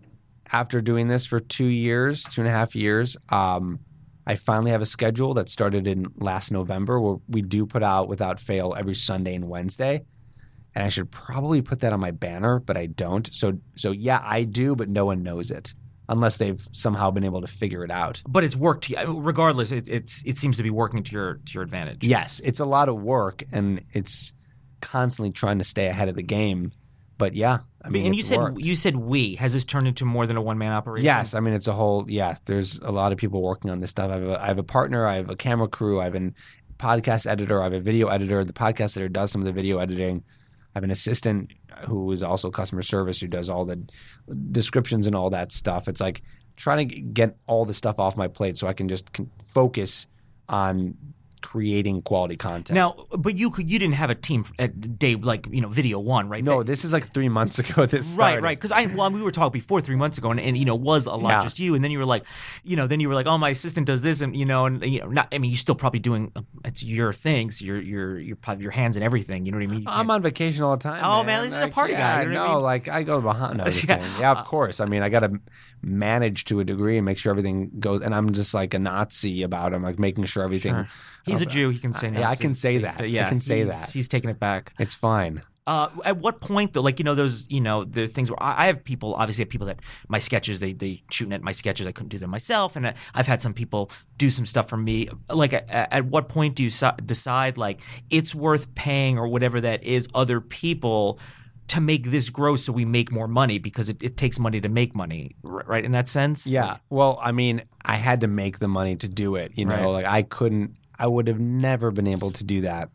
[0.52, 3.80] after doing this for two years, two and a half years, um,
[4.26, 8.08] I finally have a schedule that started in last November where we do put out
[8.08, 10.06] without fail every Sunday and Wednesday.
[10.76, 13.34] And I should probably put that on my banner, but I don't.
[13.34, 15.74] So so yeah, I do, but no one knows it.
[16.10, 18.22] Unless they've somehow been able to figure it out.
[18.28, 18.86] But it's worked.
[18.86, 19.20] to you.
[19.22, 22.06] Regardless, it, it's it seems to be working to your to your advantage.
[22.06, 24.34] Yes, it's a lot of work and it's
[24.82, 26.72] constantly trying to stay ahead of the game.
[27.18, 28.60] But yeah, I mean, and you said worked.
[28.60, 31.06] you said we has this turned into more than a one man operation?
[31.06, 32.36] Yes, I mean it's a whole yeah.
[32.46, 34.12] There's a lot of people working on this stuff.
[34.12, 35.06] I have a, I have a partner.
[35.06, 36.02] I have a camera crew.
[36.02, 36.34] I have a
[36.78, 37.62] podcast editor.
[37.62, 38.44] I have a video editor.
[38.44, 40.24] The podcast editor does some of the video editing.
[40.74, 41.54] I have an assistant
[41.88, 43.84] who is also customer service who does all the
[44.52, 45.88] descriptions and all that stuff.
[45.88, 46.24] It's like
[46.56, 49.10] trying to get all the stuff off my plate so I can just
[49.44, 50.08] focus
[50.50, 50.98] on
[51.44, 52.74] creating quality content.
[52.74, 56.00] Now, but you could you didn't have a team at day like you know video
[56.00, 56.44] one, right?
[56.44, 57.86] no, That- this is like three months ago.
[57.86, 58.44] This Right, started.
[58.44, 58.58] right.
[58.58, 61.06] Because I, well, we were talking before three months ago, and, and you know, was
[61.06, 61.44] a lot Yeah.
[61.44, 62.26] just you, and then you were like,
[62.64, 64.84] you know, then you were like, oh, my assistant does this, and you know, and
[64.84, 65.28] you know, not.
[65.32, 68.72] I mean, you're still probably doing uh, it's your things, your your your probably your
[68.72, 69.46] hands and everything.
[69.46, 69.84] You know what I mean?
[69.86, 71.02] I'm on vacation all the time.
[71.04, 72.64] Oh, man, man, he's a Like, party guy, you know what I no, mean?
[72.64, 73.58] like I go behind.
[73.58, 74.20] No, Yeah.
[74.20, 74.80] yeah, of course.
[74.80, 75.40] I mean, I got to
[75.82, 78.02] manage to a degree and make sure everything goes.
[78.02, 79.74] And I'm just like a Nazi about.
[79.74, 79.76] it.
[79.76, 80.74] I'm like making sure everything.
[80.74, 80.88] Sure.
[81.26, 81.70] He's a Jew.
[81.70, 82.08] He can say.
[82.10, 82.98] Uh, yeah, I can say that.
[82.98, 83.90] but I can say he's- that.
[83.92, 84.74] He's taking it back.
[84.80, 85.42] It's fine.
[85.66, 88.64] Uh, at what point though, like you know those you know the things where I,
[88.64, 91.88] I have people obviously have people that my sketches they they shooting at my sketches
[91.88, 94.76] I couldn't do them myself and I, I've had some people do some stuff for
[94.76, 99.30] me like at, at what point do you so- decide like it's worth paying or
[99.30, 101.18] whatever that is other people
[101.70, 104.68] to make this grow so we make more money because it, it takes money to
[104.68, 106.80] make money right in that sense Yeah.
[106.90, 109.58] Well, I mean, I had to make the money to do it.
[109.58, 109.86] You know, Right.
[110.04, 110.76] like I couldn't.
[110.98, 112.90] I would have never been able to do that.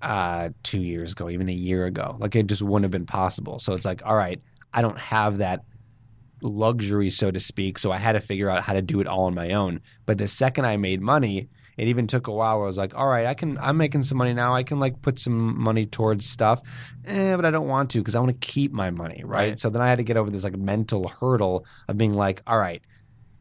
[0.00, 3.60] Uh, two years ago, even a year ago, like it just wouldn't have been possible.
[3.60, 4.40] So it's like, all right,
[4.72, 5.60] I don't have that
[6.42, 7.78] luxury, so to speak.
[7.78, 9.80] So I had to figure out how to do it all on my own.
[10.06, 12.94] But the second I made money, it even took a while where I was like,
[12.94, 14.54] all right, I can, I'm making some money now.
[14.54, 16.60] I can like put some money towards stuff,
[17.06, 19.50] eh, but I don't want to because I want to keep my money, right?
[19.50, 19.58] Right.
[19.58, 22.58] So then I had to get over this like mental hurdle of being like, all
[22.58, 22.82] right,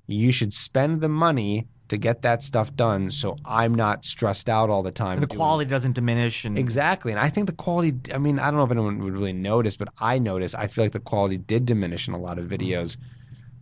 [0.08, 4.70] you should spend the money to get that stuff done so I'm not stressed out
[4.70, 5.18] all the time.
[5.18, 7.12] and the quality doesn't diminish and Exactly.
[7.12, 9.76] And I think the quality, I mean, I don't know if anyone would really notice,
[9.76, 12.64] but I noticed, I feel like the quality did diminish in a lot of mm-hmm.
[12.64, 12.96] videos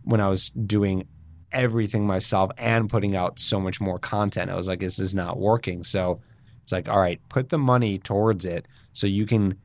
[0.04, 1.08] when I was doing
[1.50, 4.48] everything myself and putting out so much more content.
[4.48, 5.82] I was like, this is not working.
[5.82, 6.20] So
[6.62, 9.58] it's like, all right, put the money towards it so you can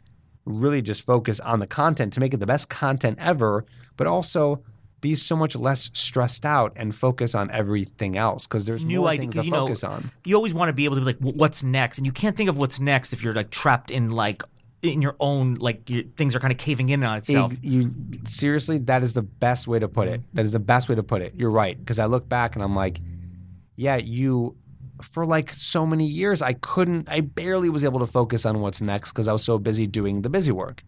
[0.45, 3.63] really just focus on the content to make it the best content ever,
[3.95, 4.63] but also
[5.09, 9.09] be so much less stressed out and focus on everything else because there's New more
[9.09, 10.09] idea- things to you know, focus on.
[10.25, 11.97] You always want to be able to be like, what's next?
[11.99, 14.41] And you can't think of what's next if you're like trapped in like
[14.81, 17.53] in your own like your, things are kind of caving in on itself.
[17.53, 17.91] Ex- You
[18.25, 20.21] seriously, that is the best way to put it.
[20.33, 21.33] That is the best way to put it.
[21.35, 22.99] You're right because I look back and I'm like,
[23.75, 24.55] yeah, you
[25.01, 28.81] for like so many years I couldn't I barely was able to focus on what's
[28.81, 30.83] next because I was so busy doing the busy work.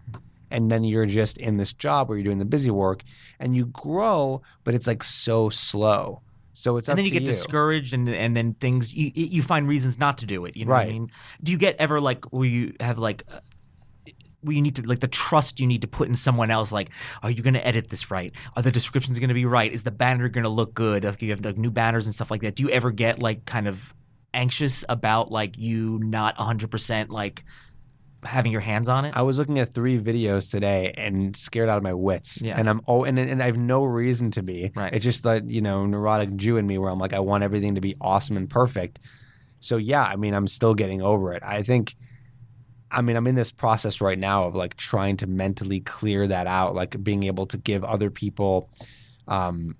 [0.50, 3.04] And then you're just in this job where you're doing the busy work
[3.40, 6.22] and you grow, but it's like so slow.
[6.54, 10.00] So it's and then you get discouraged, and and then things you you find reasons
[10.00, 10.58] not to do it.
[10.58, 11.12] You know what I mean?
[11.44, 13.42] Do you get ever like where you have like uh,
[14.42, 16.72] where you need to like the trust you need to put in someone else?
[16.72, 16.90] Like,
[17.22, 18.34] are you going to edit this right?
[18.56, 19.72] Are the descriptions going to be right?
[19.72, 21.06] Is the banner going to look good?
[21.06, 23.46] If you have like new banners and stuff like that, do you ever get like
[23.46, 23.94] kind of
[24.34, 27.44] anxious about like you not 100 percent like
[28.24, 29.16] having your hands on it?
[29.16, 32.42] I was looking at three videos today and scared out of my wits.
[32.42, 32.58] Yeah.
[32.58, 34.72] And I'm oh and and I have no reason to be.
[34.76, 34.94] Right.
[34.94, 37.76] It's just that, you know, neurotic Jew in me where I'm like, I want everything
[37.76, 39.00] to be awesome and perfect.
[39.60, 41.44] So yeah, I mean, I'm still getting over it.
[41.46, 41.96] I think
[42.90, 46.48] I mean, I'm in this process right now of like trying to mentally clear that
[46.48, 48.70] out, like being able to give other people
[49.28, 49.76] um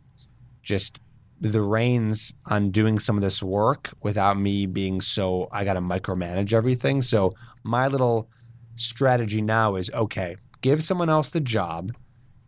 [0.62, 1.00] just
[1.40, 5.82] the reins on doing some of this work without me being so I got to
[5.82, 7.02] micromanage everything.
[7.02, 8.30] So my little
[8.76, 11.96] strategy now is okay, give someone else the job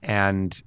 [0.01, 0.61] and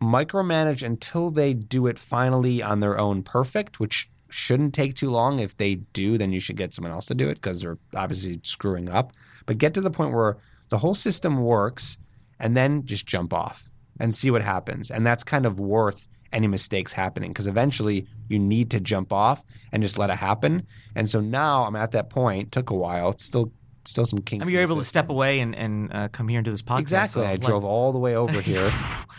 [0.00, 5.38] micromanage until they do it finally on their own perfect, which shouldn't take too long.
[5.38, 8.40] If they do, then you should get someone else to do it because they're obviously
[8.42, 9.12] screwing up.
[9.46, 10.36] But get to the point where
[10.68, 11.98] the whole system works
[12.38, 13.68] and then just jump off
[14.00, 14.90] and see what happens.
[14.90, 19.42] And that's kind of worth any mistakes happening because eventually you need to jump off
[19.72, 20.66] and just let it happen.
[20.94, 22.52] And so now I'm at that point.
[22.52, 23.10] Took a while.
[23.10, 23.52] It's still
[23.84, 24.42] still some kinks.
[24.42, 26.50] I mean, you're the able to step away and, and uh, come here and do
[26.50, 26.80] this podcast.
[26.80, 27.22] Exactly.
[27.22, 28.68] so, I like- drove all the way over here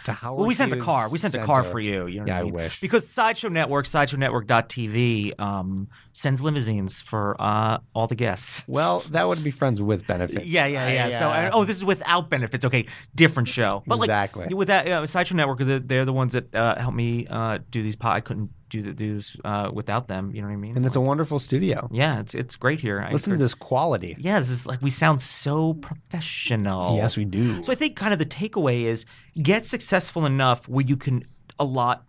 [0.06, 0.38] to Howard.
[0.40, 1.10] Well, we sent a Hughes car.
[1.12, 2.08] We sent a car for you.
[2.08, 2.54] you know Yeah, I mean?
[2.54, 2.80] wish.
[2.82, 8.64] Because Sideshow Network, SideshowNetwork.tv, um, sends limousines for uh, all the guests.
[8.76, 10.46] Well, that would be friends with benefits.
[10.46, 11.06] Yeah, yeah, yeah.
[11.06, 12.66] I, so, uh, oh, this is without benefits.
[12.66, 13.84] Okay, different show.
[13.88, 14.46] But Exactly.
[14.48, 17.82] like with that, Sideshow Network, they're, they're the ones that uh, help me uh, do
[17.82, 17.96] these.
[17.96, 20.32] Po- I couldn't do the, do this uh, without them.
[20.34, 20.76] You know what I mean?
[20.78, 21.88] and it's a wonderful studio.
[21.92, 23.02] yeah, it's it's great here.
[23.02, 24.16] I Listen to this quality.
[24.20, 25.74] Yeah, this is like we sound so
[26.20, 26.96] professional.
[26.96, 27.62] Yes, we do.
[27.64, 29.06] So I think kind of the takeaway is
[29.42, 31.24] get successful enough where you can
[31.60, 32.04] allot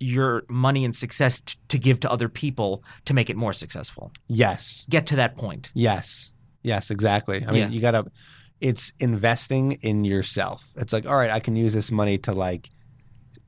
[0.00, 4.12] your money and success t- to give to other people to make it more successful.
[4.28, 5.70] yes, Get to that point.
[5.74, 6.30] yes,
[6.62, 7.44] yes, exactly.
[7.44, 7.68] I mean, Yeah.
[7.70, 8.04] you got to.
[8.60, 10.66] It's investing in yourself.
[10.76, 12.70] It's like, all right, I can use this money to like,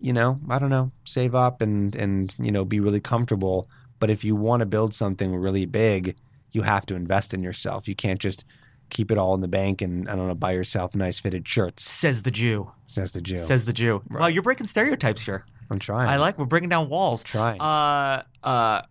[0.01, 3.69] you know, I don't know, save up and and you know, be really comfortable.
[3.99, 6.17] But if you want to build something really big,
[6.53, 7.87] you have to invest in yourself.
[7.87, 8.45] You can't just
[8.89, 11.85] keep it all in the bank and I don't know, buy yourself nice fitted shirts.
[11.85, 12.71] Says the Jew.
[12.87, 13.39] Says the Jew.
[13.39, 14.03] Says the Jew.
[14.11, 15.45] Wow, you're breaking stereotypes here.
[15.71, 16.09] I'm trying.
[16.09, 17.23] I like we're breaking down walls.
[17.23, 17.61] trying.
[17.61, 18.83] Uh, uh,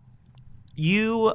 [0.75, 1.33] you,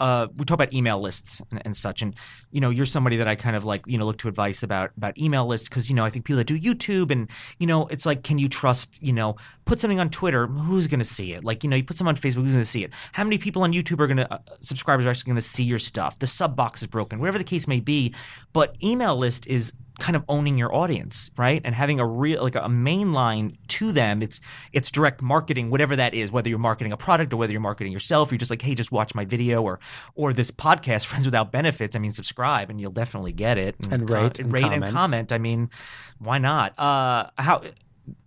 [0.00, 2.14] uh, we talk about email lists and, and such, and
[2.50, 4.90] you know, you're somebody that I kind of like, you know, look to advice about
[4.96, 7.86] about email lists because you know, I think people that do YouTube and you know,
[7.86, 11.32] it's like, can you trust, you know, put something on Twitter, who's going to see
[11.32, 11.44] it?
[11.44, 12.92] Like, you know, you put something on Facebook, who's going to see it?
[13.12, 15.64] How many people on YouTube are going to uh, subscribers are actually going to see
[15.64, 16.18] your stuff?
[16.18, 18.14] The sub box is broken, whatever the case may be.
[18.52, 21.62] But email list is kind of owning your audience, right?
[21.64, 24.20] And having a real like a main line to them.
[24.20, 24.40] It's
[24.72, 27.92] it's direct marketing, whatever that is, whether you're marketing a product or whether you're marketing
[27.92, 29.78] yourself, you're just like, hey, just watch my video or
[30.16, 31.94] or this podcast, Friends Without Benefits.
[31.94, 33.76] I mean, subscribe and you'll definitely get it.
[33.90, 34.92] And rate and rate and comment.
[34.92, 35.32] comment.
[35.32, 35.70] I mean,
[36.18, 36.74] why not?
[36.76, 37.62] Uh how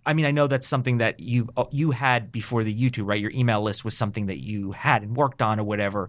[0.06, 3.20] I mean, I know that's something that you you had before the YouTube, right?
[3.20, 6.08] Your email list was something that you had and worked on or whatever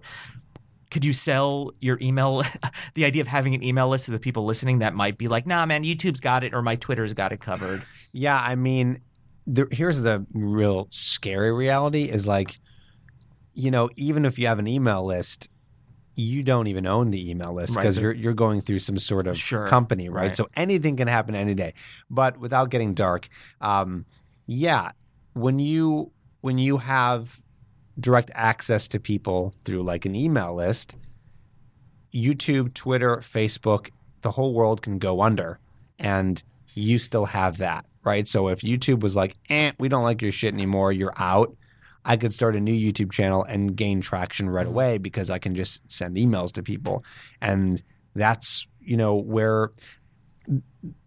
[0.90, 2.42] could you sell your email
[2.94, 5.46] the idea of having an email list to the people listening that might be like
[5.46, 9.00] nah man youtube's got it or my twitter's got it covered Yeah, I mean,
[9.46, 12.58] the, here's the real scary reality is like,
[13.54, 15.48] you know, even if you have an email list,
[16.16, 19.26] you don't even own the email list because the- you're you're going through some sort
[19.26, 20.26] of Sure, company, right?
[20.26, 20.36] right.
[20.36, 21.74] So anything can happen any day.
[22.10, 23.28] But without getting dark,
[23.60, 24.04] um,
[24.46, 24.90] yeah,
[25.34, 27.40] when you when you have
[28.00, 30.94] direct access to people through like an email list,
[32.12, 33.90] YouTube, Twitter, Facebook,
[34.22, 35.58] the whole world can go under.
[35.98, 36.42] And
[36.74, 38.26] you still have that, right?
[38.26, 41.56] So if YouTube was like, eh, we don't like your shit anymore, you're out,
[42.04, 45.54] I could start a new YouTube channel and gain traction right away because I can
[45.54, 47.04] just send emails to people.
[47.40, 47.82] And
[48.14, 49.70] that's, you know, where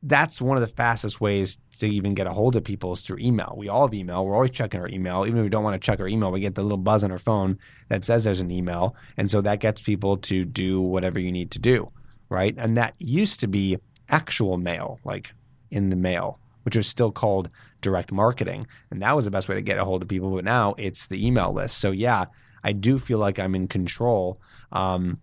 [0.04, 3.18] that's one of the fastest ways to even get a hold of people is through
[3.20, 3.54] email.
[3.58, 4.26] We all have email.
[4.26, 5.26] We're always checking our email.
[5.26, 7.12] Even if we don't want to check our email, we get the little buzz on
[7.12, 7.58] our phone
[7.90, 8.96] that says there's an email.
[9.18, 11.92] And so that gets people to do whatever you need to do.
[12.30, 12.56] Right.
[12.58, 13.78] And that used to be
[14.10, 15.34] actual mail, like
[15.70, 17.50] in the mail, which was still called
[17.82, 18.68] direct marketing.
[18.90, 20.34] And that was the best way to get a hold of people.
[20.34, 21.80] But now it's the email list.
[21.80, 22.26] So yeah,
[22.64, 24.40] I do feel like I'm in control.
[24.72, 25.20] Um,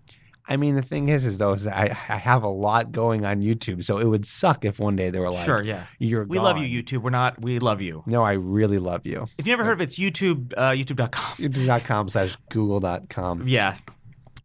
[0.49, 3.41] I mean, the thing is, is though, is I, I have a lot going on
[3.43, 5.85] YouTube, so it would suck if one day they were like, Sure, yeah.
[5.99, 6.45] you're We gone.
[6.45, 7.03] love you, YouTube.
[7.03, 7.41] We're not.
[7.43, 8.03] We love you.
[8.07, 9.27] No, I really love you.
[9.37, 11.37] If you never heard of it, it's YouTube, uh, YouTube.com.
[11.37, 13.47] YouTube.com slash Google.com.
[13.47, 13.77] Yeah.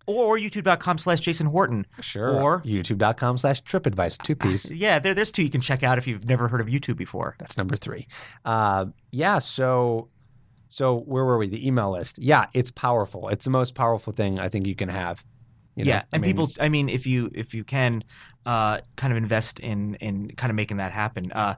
[0.06, 1.86] Or YouTube.com slash Jason Horton.
[2.02, 2.30] Sure.
[2.42, 4.70] Or- YouTube.com slash TripAdvice, two piece.
[4.72, 7.36] Yeah, there, there's two you can check out if you've never heard of YouTube before.
[7.40, 8.08] That's number three.
[8.44, 9.40] Uh, yeah.
[9.40, 10.10] So,
[10.68, 11.48] so where were we?
[11.48, 12.20] The email list.
[12.20, 13.30] Yeah, it's powerful.
[13.30, 15.24] It's the most powerful thing I think you can have.
[15.76, 16.52] You know, yeah, I and mean, people.
[16.60, 18.04] I mean, if you if you can,
[18.46, 21.32] uh, kind of invest in in kind of making that happen.
[21.32, 21.56] Uh,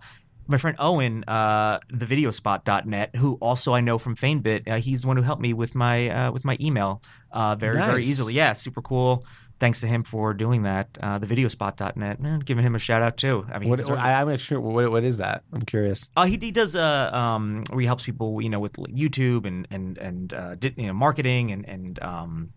[0.48, 5.18] my friend Owen, uh, thevideospot.net, who also I know from FaneBit, uh, he's the one
[5.18, 7.02] who helped me with my uh, with my email
[7.32, 8.34] uh, very very easily.
[8.34, 9.26] Yeah, super cool.
[9.58, 10.98] Thanks to him for doing that.
[11.02, 13.48] Uh, thevideospot.net, eh, giving him a shout out too.
[13.50, 13.90] I mean, What.
[13.90, 14.60] I, I'm not sure.
[14.60, 15.44] What, what is that?
[15.54, 16.10] I'm curious.
[16.18, 19.46] Uh, he, he does uh um where he helps people you know with like, YouTube
[19.46, 22.52] and and and uh di- you know marketing and and um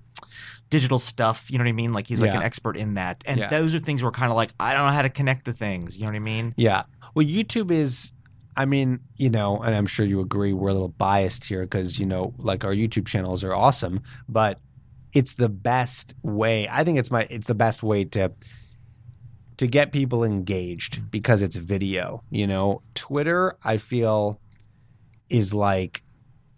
[0.70, 2.38] digital stuff you know what I mean like he's like Yeah.
[2.38, 3.48] an expert in that and Yeah.
[3.48, 5.96] those are things where kind of like I don't know how to connect the things
[5.96, 6.82] you know what I mean Yeah.
[7.14, 8.12] Well, YouTube is,
[8.56, 11.98] I mean, you know, and I'm sure you agree, we're a little biased here because,
[11.98, 14.60] you know, like our YouTube channels are awesome, but
[15.14, 16.68] it's the best way.
[16.70, 18.30] I think it's my, it's the best way to,
[19.56, 24.38] to get people engaged because it's video, you know, Twitter, I feel
[25.30, 26.02] is like,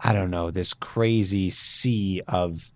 [0.00, 2.70] I don't know, this crazy sea of,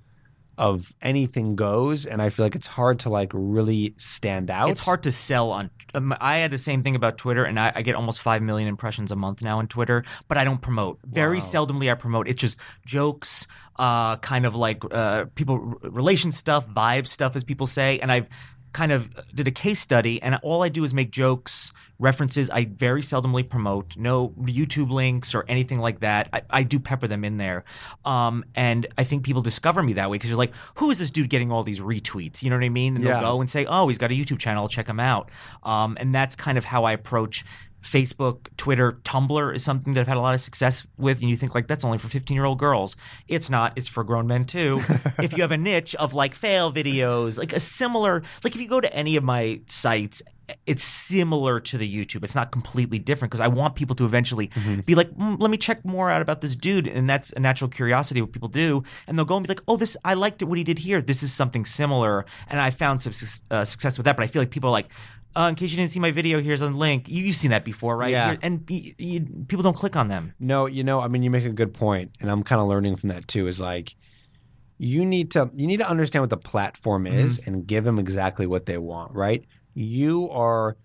[0.59, 2.07] of anything goes.
[2.07, 4.69] And I feel like it's hard to like really stand out.
[4.71, 7.73] it's hard to sell on um, I had the same thing about Twitter and I,
[7.75, 10.99] I get almost 5 million impressions a month now on Twitter but I don't promote
[11.05, 11.43] very Wow.
[11.45, 17.07] seldomly I promote it's just jokes uh kind of like uh people relation stuff vibe
[17.07, 18.29] stuff as people say and I've
[18.75, 22.65] kind of did a case study and all I do is make jokes references I
[22.67, 26.29] very seldomly promote no YouTube links or anything like that.
[26.33, 27.65] I, I do pepper them in there.
[28.05, 31.11] Um, and I think people discover me that way because you're like who is this
[31.11, 32.43] dude getting all these retweets?
[32.43, 32.97] You know what I mean?
[32.97, 33.21] And Yeah.
[33.21, 34.63] they'll go and say oh he's got a YouTube channel.
[34.65, 35.31] I'll check him out.
[35.63, 37.45] Um, and that's kind of how I approach
[37.85, 41.21] Facebook, Twitter, Tumblr is something that I've had a lot of success with.
[41.21, 42.97] And you think like that's only for 15 year old girls.
[43.29, 43.75] It's not.
[43.77, 44.81] It's for grown men too.
[45.23, 48.69] if you have a niche of like fail videos, like a similar, like if you
[48.69, 50.23] go to any of my sites,
[50.67, 52.25] it's similar to the YouTube.
[52.25, 54.51] It's not completely different because I want people to eventually
[54.85, 57.71] be like, mm, let me check more out about this dude, and that's a natural
[57.71, 60.47] curiosity what people do, and they'll go and be like, oh, this I liked it
[60.47, 61.01] what he did here.
[61.01, 63.13] This is something similar, and I found some
[63.51, 64.17] uh, success with that.
[64.17, 64.89] But I feel like people are like.
[65.37, 67.09] Uh, in case you didn't see my video, here's a link.
[67.09, 68.11] You, you've seen that before, right?
[68.11, 68.27] Yeah.
[68.33, 70.33] You're- and y you, people don't click on them.
[70.39, 72.97] No, you know, I mean, you make a good point, and I'm kind of learning
[72.97, 73.47] from that too.
[73.49, 73.95] Is like
[74.79, 78.47] you need to you need to understand what the platform is and give them exactly
[78.47, 79.45] what they want, right?
[79.75, 80.77] You are,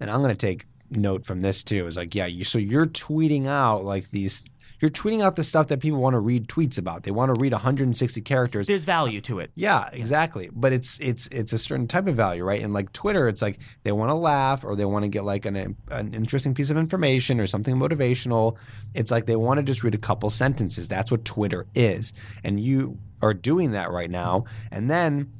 [0.00, 1.86] and I'm going to take note from this too.
[1.86, 4.42] Is like, yeah, you so you're tweeting out like these.
[4.80, 7.04] You're tweeting out the stuff that people want to read tweets about.
[7.04, 8.66] They want to read 160 characters.
[8.66, 9.50] There's value to it.
[9.54, 10.50] Yeah, exactly.
[10.52, 12.60] But it's it's it's a certain type of value, right?
[12.60, 15.46] And like Twitter, it's like they want to laugh or they want to get like
[15.46, 18.56] an an interesting piece of information or something motivational.
[18.94, 20.88] It's like they want to just read a couple sentences.
[20.88, 22.12] That's what Twitter is.
[22.42, 24.44] And you are doing that right now.
[24.70, 25.32] And then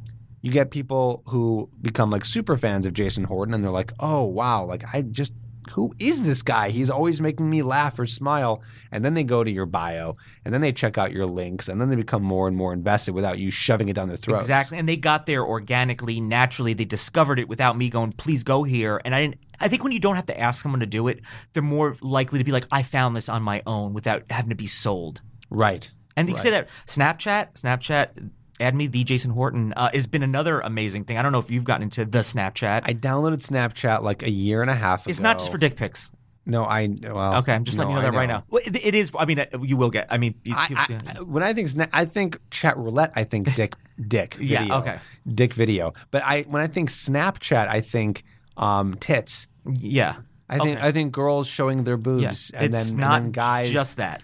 [0.42, 4.25] you get people who become like super fans of Jason Horton and they're like, "Oh,
[4.25, 5.33] wow, like I just
[5.70, 6.70] who is this guy?
[6.70, 8.62] He's always making me laugh or smile.
[8.90, 11.81] And then they go to your bio and then they check out your links and
[11.81, 14.44] then they become more and more invested without you shoving it down their throats.
[14.44, 14.79] Exactly.
[14.79, 16.74] And they got there organically, naturally.
[16.74, 19.00] They discovered it without me going, please go here.
[19.05, 21.20] And I didn't I think when you don't have to ask someone to do it,
[21.53, 24.57] they're more likely to be like, I found this on my own without having to
[24.57, 25.22] be sold.
[25.50, 25.90] Right.
[26.16, 30.23] And you can say that Snapchat, Snapchat, add me, the Jason Horton, uh, has been
[30.23, 31.19] another amazing thing.
[31.19, 32.83] I don't know if you've gotten into the Snapchat.
[32.85, 35.11] I downloaded Snapchat like a year and a half ago.
[35.11, 36.11] it's not just for dick pics.
[36.47, 37.37] No, I well.
[37.37, 38.45] Okay, I'm just letting you know that right now.
[38.51, 39.11] Well, it, it is.
[39.19, 40.09] I mean, uh, you will get.
[40.11, 43.75] I mean, I, I, when I think I think chat roulette, I think dick
[44.09, 44.75] dick Yeah, video.
[44.81, 44.99] okay.
[45.27, 45.95] Dick video.
[46.11, 48.25] But I when I think Snapchat, I think
[48.59, 49.49] um, tits.
[49.79, 50.17] yeah.
[50.47, 50.87] I think Okay.
[50.88, 52.61] I think girls showing their boobs Yeah.
[52.62, 54.23] and it's then not and then guys just that.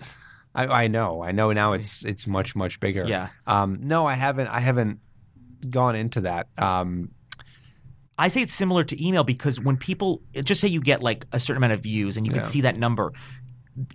[0.54, 3.04] I, I know, I know now it's it's much much bigger.
[3.06, 3.28] Yeah.
[3.46, 4.48] Um, no, I haven't.
[4.48, 4.98] I haven't
[5.68, 6.48] gone into that.
[6.58, 7.10] Um,
[8.18, 11.40] I say it's similar to email because when people just say you get like a
[11.40, 12.38] certain amount of views and you Yeah.
[12.40, 13.12] can see that number,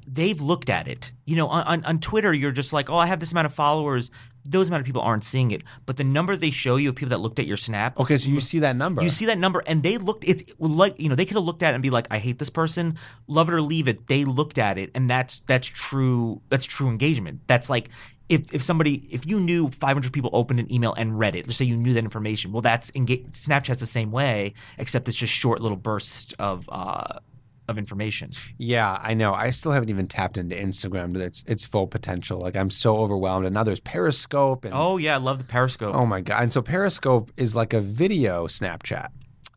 [0.07, 1.11] they've looked at it.
[1.25, 3.53] You know, on, on, on Twitter, you're just like, oh, I have this amount of
[3.53, 4.09] followers.
[4.45, 7.09] Those amount of people aren't seeing it, but the number they show you of people
[7.09, 9.03] that looked at your snap, Okay, so you see that number.
[9.03, 10.23] you see that number, and they looked.
[10.27, 12.37] It's like you know they could have looked at it and be like, "I hate
[12.39, 16.41] this person, love it or leave it." They looked at it, and that's that's true.
[16.49, 17.41] That's true engagement.
[17.47, 17.89] That's like
[18.29, 21.57] if if somebody if you knew 500 people opened an email and read it, let's
[21.57, 22.51] say you knew that information.
[22.51, 27.19] Well, that's Snapchat's the same way, except it's just short little bursts of uh,
[27.67, 28.31] of information.
[28.57, 29.33] Yeah, I know.
[29.33, 32.39] I still haven't even tapped into Instagram to its its full potential.
[32.39, 33.45] Like I'm so overwhelmed.
[33.45, 35.95] And now there's Periscope and Oh yeah, I love the Periscope.
[35.95, 36.43] oh my god.
[36.43, 39.07] And so Periscope is like a video Snapchat.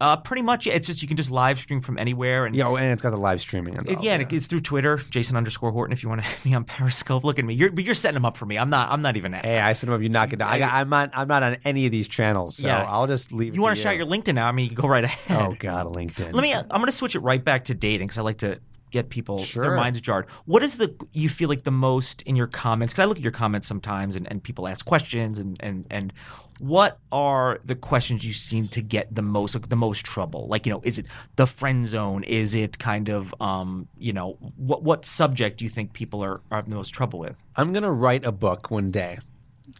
[0.00, 2.68] Uh, pretty much, yeah, it's just you can just live stream from anywhere, and Yeah,
[2.68, 3.74] oh, and it's got the live streaming.
[3.74, 5.92] It- involved, yeah, and it- it's through Twitter, Jason underscore Horton.
[5.92, 7.54] If you want to hit me on Periscope, look at me.
[7.54, 8.56] You're, but you're setting them up for me.
[8.58, 8.92] I'm not.
[8.92, 9.32] I'm not even.
[9.32, 10.00] Hey, I set them up.
[10.00, 10.48] You knock it down.
[10.50, 11.10] I got, I'm not.
[11.14, 12.84] I'm not on any of these channels, so Yeah.
[12.88, 13.56] I'll just leave.
[13.56, 14.46] you want to shout your LinkedIn now?
[14.46, 15.36] I mean, you can go right ahead.
[15.40, 16.32] Oh God, LinkedIn.
[16.32, 16.54] Let me.
[16.54, 18.60] I'm going to switch it right back to dating because I like to
[18.90, 19.62] get people Sure.
[19.64, 20.28] their minds jarred.
[20.46, 22.92] What is the you feel like the most in your comments?
[22.94, 26.12] Because I look at your comments sometimes, and, and people ask questions, and and and
[26.60, 30.48] what are the questions you seem to get the most like the most trouble?
[30.48, 32.24] Like you know, is it the friend zone?
[32.24, 36.40] Is it kind of um you know what what subject do you think people are
[36.50, 37.42] are having the most trouble with?
[37.56, 39.18] I'm gonna write a book one day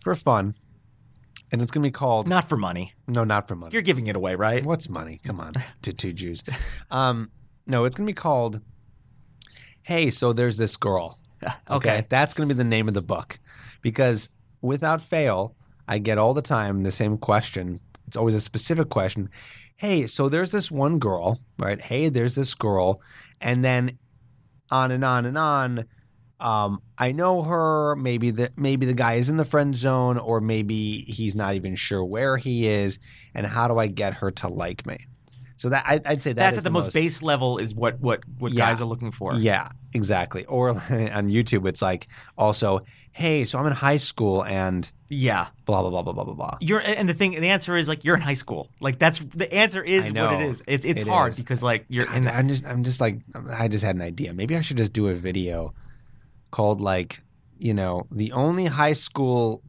[0.03, 0.55] for fun,
[1.51, 2.93] and it's gonna be called Not for money.
[3.09, 3.73] No, not for money.
[3.73, 4.65] You're giving it away, right?
[4.65, 5.19] What's money?
[5.25, 6.45] Come on, to two Jews.
[6.91, 7.31] Um,
[7.67, 8.61] no, it's gonna be called.
[9.89, 11.19] Hey, so there's this girl.
[11.71, 12.05] Okay.
[12.11, 13.39] That's going to be the name of the book
[13.81, 14.29] because
[14.61, 15.55] without fail,
[15.87, 17.81] I get all the time the same question.
[18.07, 19.31] It's always a specific question.
[19.77, 21.81] Hey, so there's this one girl, right?
[21.81, 23.01] Hey, there's this girl.
[23.41, 23.99] And then
[24.71, 25.85] on and on and on.
[26.39, 27.97] Um, I know her.
[27.97, 31.77] Maybe the maybe the guy is in the friend zone, or maybe he's not even
[31.77, 32.99] sure where he is.
[33.33, 34.99] And how do I get her to like me?
[35.59, 38.01] So that I, I'd say that That's is at the, most, base level is what
[38.01, 38.67] what what Yeah.
[38.67, 39.35] guys are looking for.
[39.35, 40.45] Yeah, exactly.
[40.47, 40.79] Or on
[41.29, 42.07] YouTube, it's like
[42.39, 42.81] also,
[43.13, 45.49] hey, so I'm in high school and Yeah.
[45.67, 46.59] blah blah blah blah blah blah blah.
[46.61, 48.71] You're and the thing the answer is like you're in high school.
[48.81, 50.63] Like that's the answer is what it is.
[50.67, 51.39] It, it's It hard is.
[51.39, 53.19] because like you're God, in the, I'm just I'm just like
[53.51, 54.33] I just had an idea.
[54.33, 55.75] Maybe I should just do a video
[56.53, 57.21] called like
[57.59, 59.61] you know the only high school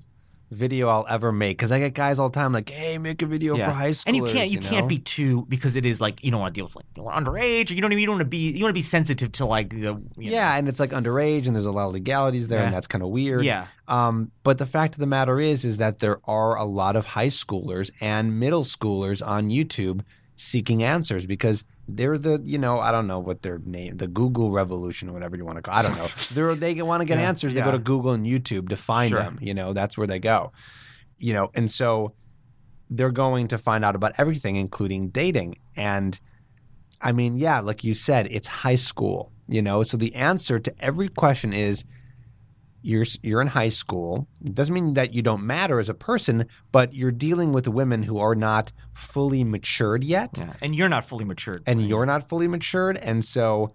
[0.52, 3.26] video I'll ever make because I get guys all the time like, hey, make a
[3.26, 3.66] video yeah.
[3.66, 4.04] for high schoolers.
[4.08, 4.68] and you can't you, know?
[4.70, 7.06] can't be too because it is like you don't want to deal with like you're
[7.12, 9.32] underage or you don't even you don't want to be you want to be sensitive
[9.34, 11.94] to like the you know- Yeah, and it's like underage, and there's a lot of
[11.94, 12.66] legalities there, Yeah.
[12.66, 13.44] and that's kind of weird.
[13.44, 16.96] yeah Um, but the fact of the matter is, is that there are a lot
[16.96, 20.02] of high schoolers and middle schoolers on YouTube
[20.36, 21.64] seeking answers because
[21.96, 25.36] they're the, you know, I don't know what their name, the Google revolution or whatever
[25.36, 25.76] you want to call.
[25.76, 25.80] it.
[25.80, 26.08] I don't know.
[26.34, 27.54] they're, they want to get Yeah, answers.
[27.54, 27.66] They yeah.
[27.66, 29.20] go to Google and YouTube to find Sure.
[29.20, 29.40] them.
[29.42, 30.52] You know, that's where they go.
[31.18, 32.14] You know, and so
[32.90, 35.56] they're going to find out about everything, including dating.
[35.76, 36.20] And
[37.02, 39.32] I mean, yeah, like you said, it's high school.
[39.48, 41.84] You know, so the answer to every question is
[42.82, 44.28] you're you're in high school.
[44.44, 48.04] It doesn't mean that you don't matter as a person, but you're dealing with women
[48.04, 52.30] who are not fully matured yet, yeah and you're not fully matured and you're not
[52.30, 52.98] fully matured.
[52.98, 53.72] And so,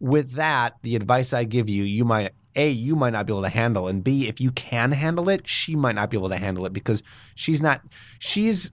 [0.00, 3.42] with that, the advice I give you, you might a you might not be able
[3.42, 6.36] to handle, and b if you can handle it, she might not be able to
[6.38, 7.02] handle it because
[7.34, 7.80] she's not
[8.20, 8.70] she's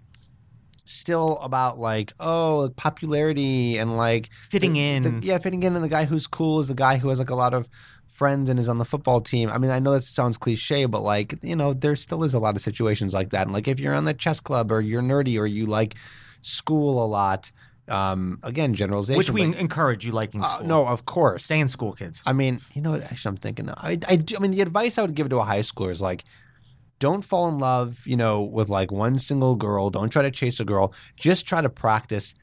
[0.86, 5.84] still about like oh popularity and like fitting the- in the- yeah, fitting in, and
[5.84, 7.68] the guy who's cool is the guy who has like a lot of
[8.22, 9.50] friends and is on the football team.
[9.50, 12.40] I mean, I know that sounds cliche, but like you know, there still is a
[12.40, 13.48] lot of situations like that.
[13.48, 15.96] And like if you're on the chess club or you're nerdy or you like
[16.42, 17.52] school a lot,
[17.88, 19.18] um, again, generalization.
[19.18, 21.46] which we but- encourage you like in uh, school no, of course.
[21.46, 23.02] stay in school kids I mean, you know what?
[23.02, 23.70] Actually, I'm thinking.
[23.72, 26.04] I, I, do, I mean, the advice I would give to a high schooler is
[26.04, 26.24] like,
[27.00, 29.90] don't fall in love, you know, with like one single girl.
[29.90, 30.94] Don't try to chase a girl.
[31.16, 32.36] Just try to practice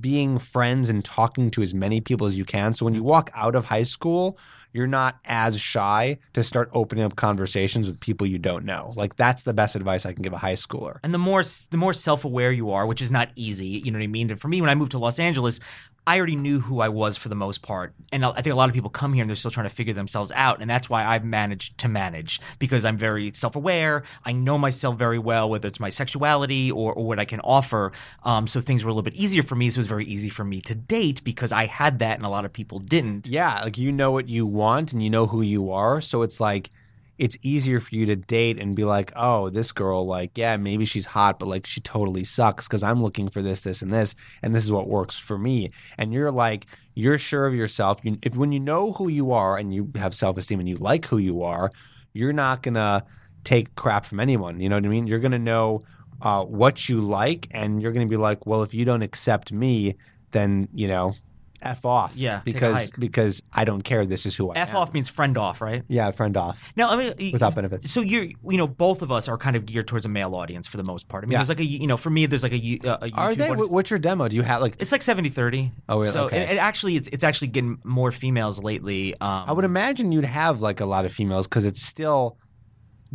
[0.00, 2.74] being friends and talking to as many people as you can.
[2.74, 4.38] So when you walk out of high school,
[4.72, 8.92] you're not as shy to start opening up conversations with people you don't know.
[8.96, 10.98] Like that's the best advice I can give a high schooler.
[11.02, 13.98] And the more the more self aware you are, which is not easy, you know
[13.98, 14.30] what I mean.
[14.30, 15.60] And for me, when I moved to Los Angeles,
[16.08, 18.70] I already knew who I was for the most part, and I think a lot
[18.70, 21.04] of people come here and they're still trying to figure themselves out, and that's why
[21.04, 24.04] I've managed to manage because I'm very self aware.
[24.24, 27.92] I know myself very well, whether it's my sexuality or, or what I can offer.
[28.22, 29.68] Um, so things were a little bit easier for me.
[29.68, 32.30] So it was very easy for me to date because I had that, and a
[32.30, 33.28] lot of people didn't.
[33.28, 36.00] Yeah, like you know what you want and you know who you are.
[36.00, 36.70] So it's like
[37.18, 40.84] it's easier for you to date and be like, oh, this girl, like, yeah, maybe
[40.84, 44.14] she's hot, but like she totally sucks because I'm looking for this, this, and this,
[44.42, 45.70] and this is what works for me.
[45.98, 48.00] And you're like, you're sure of yourself.
[48.04, 50.76] You, if when you know who you are and you have self esteem and you
[50.76, 51.70] like who you are,
[52.12, 53.04] you're not gonna
[53.44, 54.60] take crap from anyone.
[54.60, 55.06] You know what I mean?
[55.06, 55.84] You're gonna know
[56.22, 59.96] uh, what you like, and you're gonna be like, well, if you don't accept me,
[60.30, 61.14] then you know
[61.62, 62.14] F off.
[62.16, 62.98] Yeah, take a because hike.
[63.00, 64.06] because I don't care.
[64.06, 64.74] This is who I F am.
[64.76, 65.82] F off means friend off, right?
[65.88, 67.90] Yeah, friend off Now, I mean, without benefits.
[67.90, 70.66] So you're, you know, both of us are kind of geared towards a male audience
[70.68, 71.24] for the most part.
[71.24, 71.38] I mean, Yeah.
[71.38, 73.34] there's like a, you know, for me, there's like a, you- uh, a YouTube Are
[73.34, 73.48] they?
[73.50, 73.68] audience.
[73.68, 74.28] Wh- What's your demo?
[74.28, 74.76] Do you have like?
[74.80, 75.72] It's like 70 30.
[75.88, 76.08] Oh, really?
[76.10, 76.42] So Okay.
[76.42, 79.14] it, it actually, it's, it's actually getting more females lately.
[79.20, 82.36] Um, I would imagine you'd have like a lot of females because it's still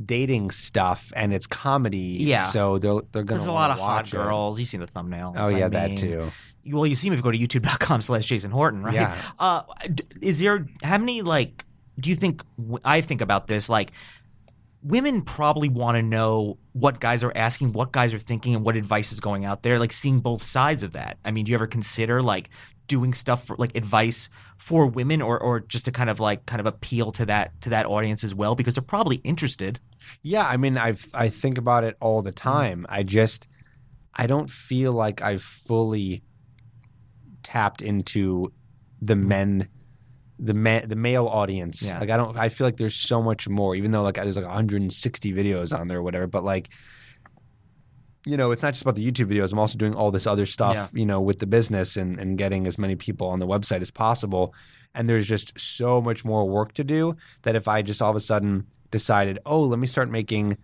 [0.04, 2.18] dating stuff and it's comedy.
[2.20, 2.46] Yeah.
[2.46, 3.38] So they're they're gonna.
[3.40, 4.18] there's a lot of hot watch it.
[4.18, 4.60] girls.
[4.60, 5.36] You've seen the thumbnail.
[5.38, 6.32] Oh yeah, that too.
[6.66, 8.94] Well, you see me if you go to youtube.com slash Jason Horton, right?
[8.94, 9.16] Yeah.
[9.40, 9.64] Uh,
[10.22, 11.66] is there, how many, like,
[12.00, 12.42] do you think,
[12.86, 13.92] I think about this, like,
[14.82, 18.76] women probably want to know what guys are asking, what guys are thinking, and what
[18.76, 21.18] advice is going out there, like seeing both sides of that.
[21.24, 22.50] I mean, do you ever consider, like,
[22.88, 26.60] doing stuff for like advice for women or, or just to kind of like kind
[26.60, 29.80] of appeal to that to that audience as well because they're probably interested
[30.22, 32.36] Yeah, I mean, I I think about it all the Mm.
[32.36, 32.86] time.
[32.90, 33.48] I just
[34.14, 36.24] I don't feel like I've fully
[37.54, 38.52] tapped into
[39.02, 39.68] the men
[40.40, 41.88] the man the male audience.
[41.88, 42.00] Yeah.
[42.00, 44.46] Like I don't I feel like there's so much more even though like there's like
[44.46, 46.70] 160 videos on there or whatever, but like
[48.26, 49.52] you know, it's not just about the YouTube videos.
[49.52, 50.88] I'm also doing all this other stuff, Yeah.
[50.94, 53.92] you know, with the business and, and getting as many people on the website as
[53.92, 54.54] possible.
[54.96, 58.16] And there's just so much more work to do that if I just all of
[58.16, 60.58] a sudden decided, oh, let me start making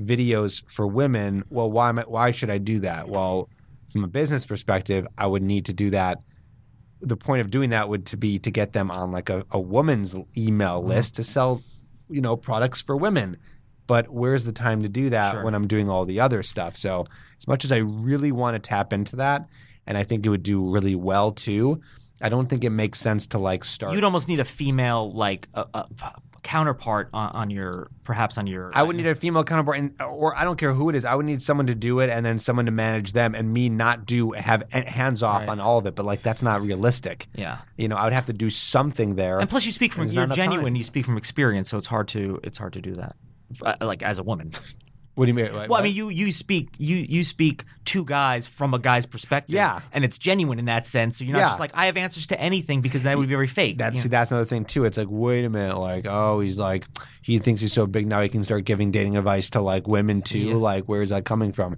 [0.00, 3.08] videos for women, well, why am I, why should I do that?
[3.08, 3.48] Well,
[3.92, 6.18] from a business perspective, I would need to do that.
[7.02, 9.58] The point of doing that would to be to get them on like a, a
[9.60, 10.88] woman's email Mm-hmm.
[10.88, 11.62] list to sell,
[12.08, 13.36] you know, products for women.
[13.86, 15.44] But where's the time to do that Sure.
[15.44, 16.76] when I'm doing all the other stuff?
[16.76, 17.06] So
[17.38, 19.48] as much as I really want to tap into that,
[19.86, 21.80] and I think it would do really well too,
[22.22, 23.94] I don't think it makes sense to like start.
[23.94, 25.86] you'd almost need a female like a, a
[26.42, 30.36] counterpart on, on your perhaps on your I would need a female counterpart, and, or
[30.36, 31.04] I don't care who it is.
[31.04, 33.68] I would need someone to do it, and then someone to manage them, and me
[33.68, 35.48] not do have hands off Right.
[35.50, 35.94] on all of it.
[35.94, 37.26] But like that's not realistic.
[37.34, 39.38] yeah You know, I would have to do something there.
[39.38, 40.64] And plus, you speak from you're genuine.
[40.66, 40.76] time.
[40.76, 43.16] You speak from experience, so it's hard to it's hard to do that.
[43.62, 44.52] Uh, like as a woman.
[45.20, 45.52] what do you mean?
[45.52, 49.54] Well, I mean, you you speak you you speak to guys from a guy's perspective.
[49.54, 49.80] Yeah.
[49.92, 51.18] and it's genuine in that sense.
[51.18, 51.48] So you're not Yeah.
[51.48, 53.76] just like I have answers to anything because that would be very fake.
[53.76, 54.12] That's you know?
[54.16, 54.84] that's another thing too.
[54.86, 56.86] It's like, wait a minute, like, oh, he's like,
[57.20, 60.22] he thinks he's so big now he can start giving dating advice to like women
[60.22, 60.38] too.
[60.38, 60.54] Yeah.
[60.54, 61.76] Like, where's that coming from?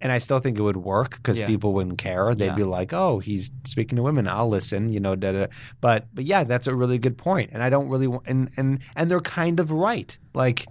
[0.00, 1.46] And I still think it would work because Yeah.
[1.46, 2.34] people wouldn't care.
[2.34, 4.26] They'd be like, "Oh, he's speaking to women.
[4.26, 5.46] I'll listen." You know, da, da.
[5.80, 7.50] but but yeah, that's a really good point.
[7.52, 10.18] And I don't really want, and and and they're kind of right.
[10.34, 10.66] Like,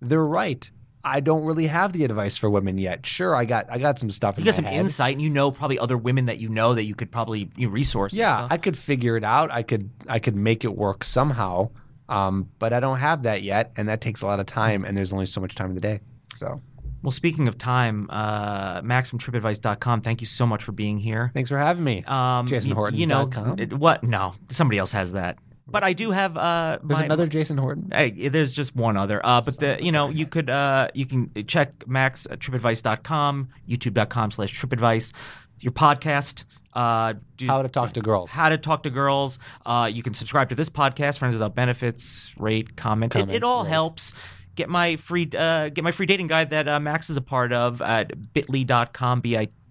[0.00, 0.70] they're right.
[1.06, 3.06] I don't really have the advice for women yet.
[3.06, 4.36] Sure, I got I got some stuff.
[4.38, 4.80] you got some head.
[4.80, 7.68] insight, and you know probably other women that you know that you could probably you
[7.68, 8.12] resource.
[8.12, 8.48] and Yeah.
[8.50, 9.50] I could figure it out.
[9.52, 11.70] I could I could make it work somehow.
[12.08, 14.84] Um, but I don't have that yet, and that takes a lot of time.
[14.84, 16.00] And there's only so much time in the day.
[16.34, 16.60] So
[17.02, 20.00] Well, speaking of time, uh, Max from TripAdvice.com.
[20.02, 21.30] Thank you so much for being here.
[21.34, 22.02] thanks for having me.
[22.06, 24.02] Um, Jason y- Horton You know it- what?
[24.04, 25.38] No, somebody else has that.
[25.68, 26.36] But I do have.
[26.36, 27.90] Uh, There's my- another Jason Horton.
[27.92, 29.20] Hey, there's just one other.
[29.24, 34.30] Uh, but the you know you could uh, you can check Max at tripadvice.com, youtube.com
[34.30, 35.12] slash tripadvice,
[35.60, 36.44] your podcast.
[36.72, 38.30] Uh, do, How to talk to girls.
[38.30, 39.38] How to talk to girls.
[39.64, 43.14] Uh, you can subscribe to this podcast, Friends Without Benefits, rate, comment.
[43.16, 43.70] It, Comment, it all rate.
[43.70, 44.12] helps.
[44.56, 47.52] Get my free uh, get my free dating guide that uh, Max is a part
[47.52, 49.20] of at bit.ly.com,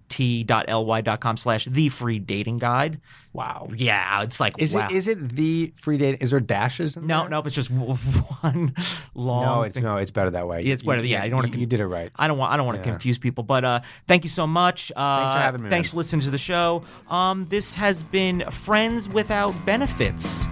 [0.08, 3.00] bit.ly.com slash the free dating guide.
[3.32, 3.68] Wow.
[3.76, 4.88] Yeah, it's like Is wow.
[4.88, 6.22] it is it the free date?
[6.22, 6.96] Is there dashes?
[6.96, 7.28] In no, there?
[7.30, 7.70] no, it's just
[8.42, 8.74] one
[9.14, 9.44] long.
[9.44, 9.62] no.
[9.62, 9.84] It's thing.
[9.84, 9.98] no.
[9.98, 10.64] It's better that way.
[10.64, 12.10] It's better- yeah, you don't wanna You, you did it right.
[12.16, 12.92] I don't want I don't want to Yeah.
[12.94, 14.90] confuse people, but uh, thank you so much.
[14.96, 15.90] Uh, Thanks for having me, Thanks man.
[15.92, 16.82] for listening to the show.
[17.08, 20.46] Um, this has been Friends Without Benefits.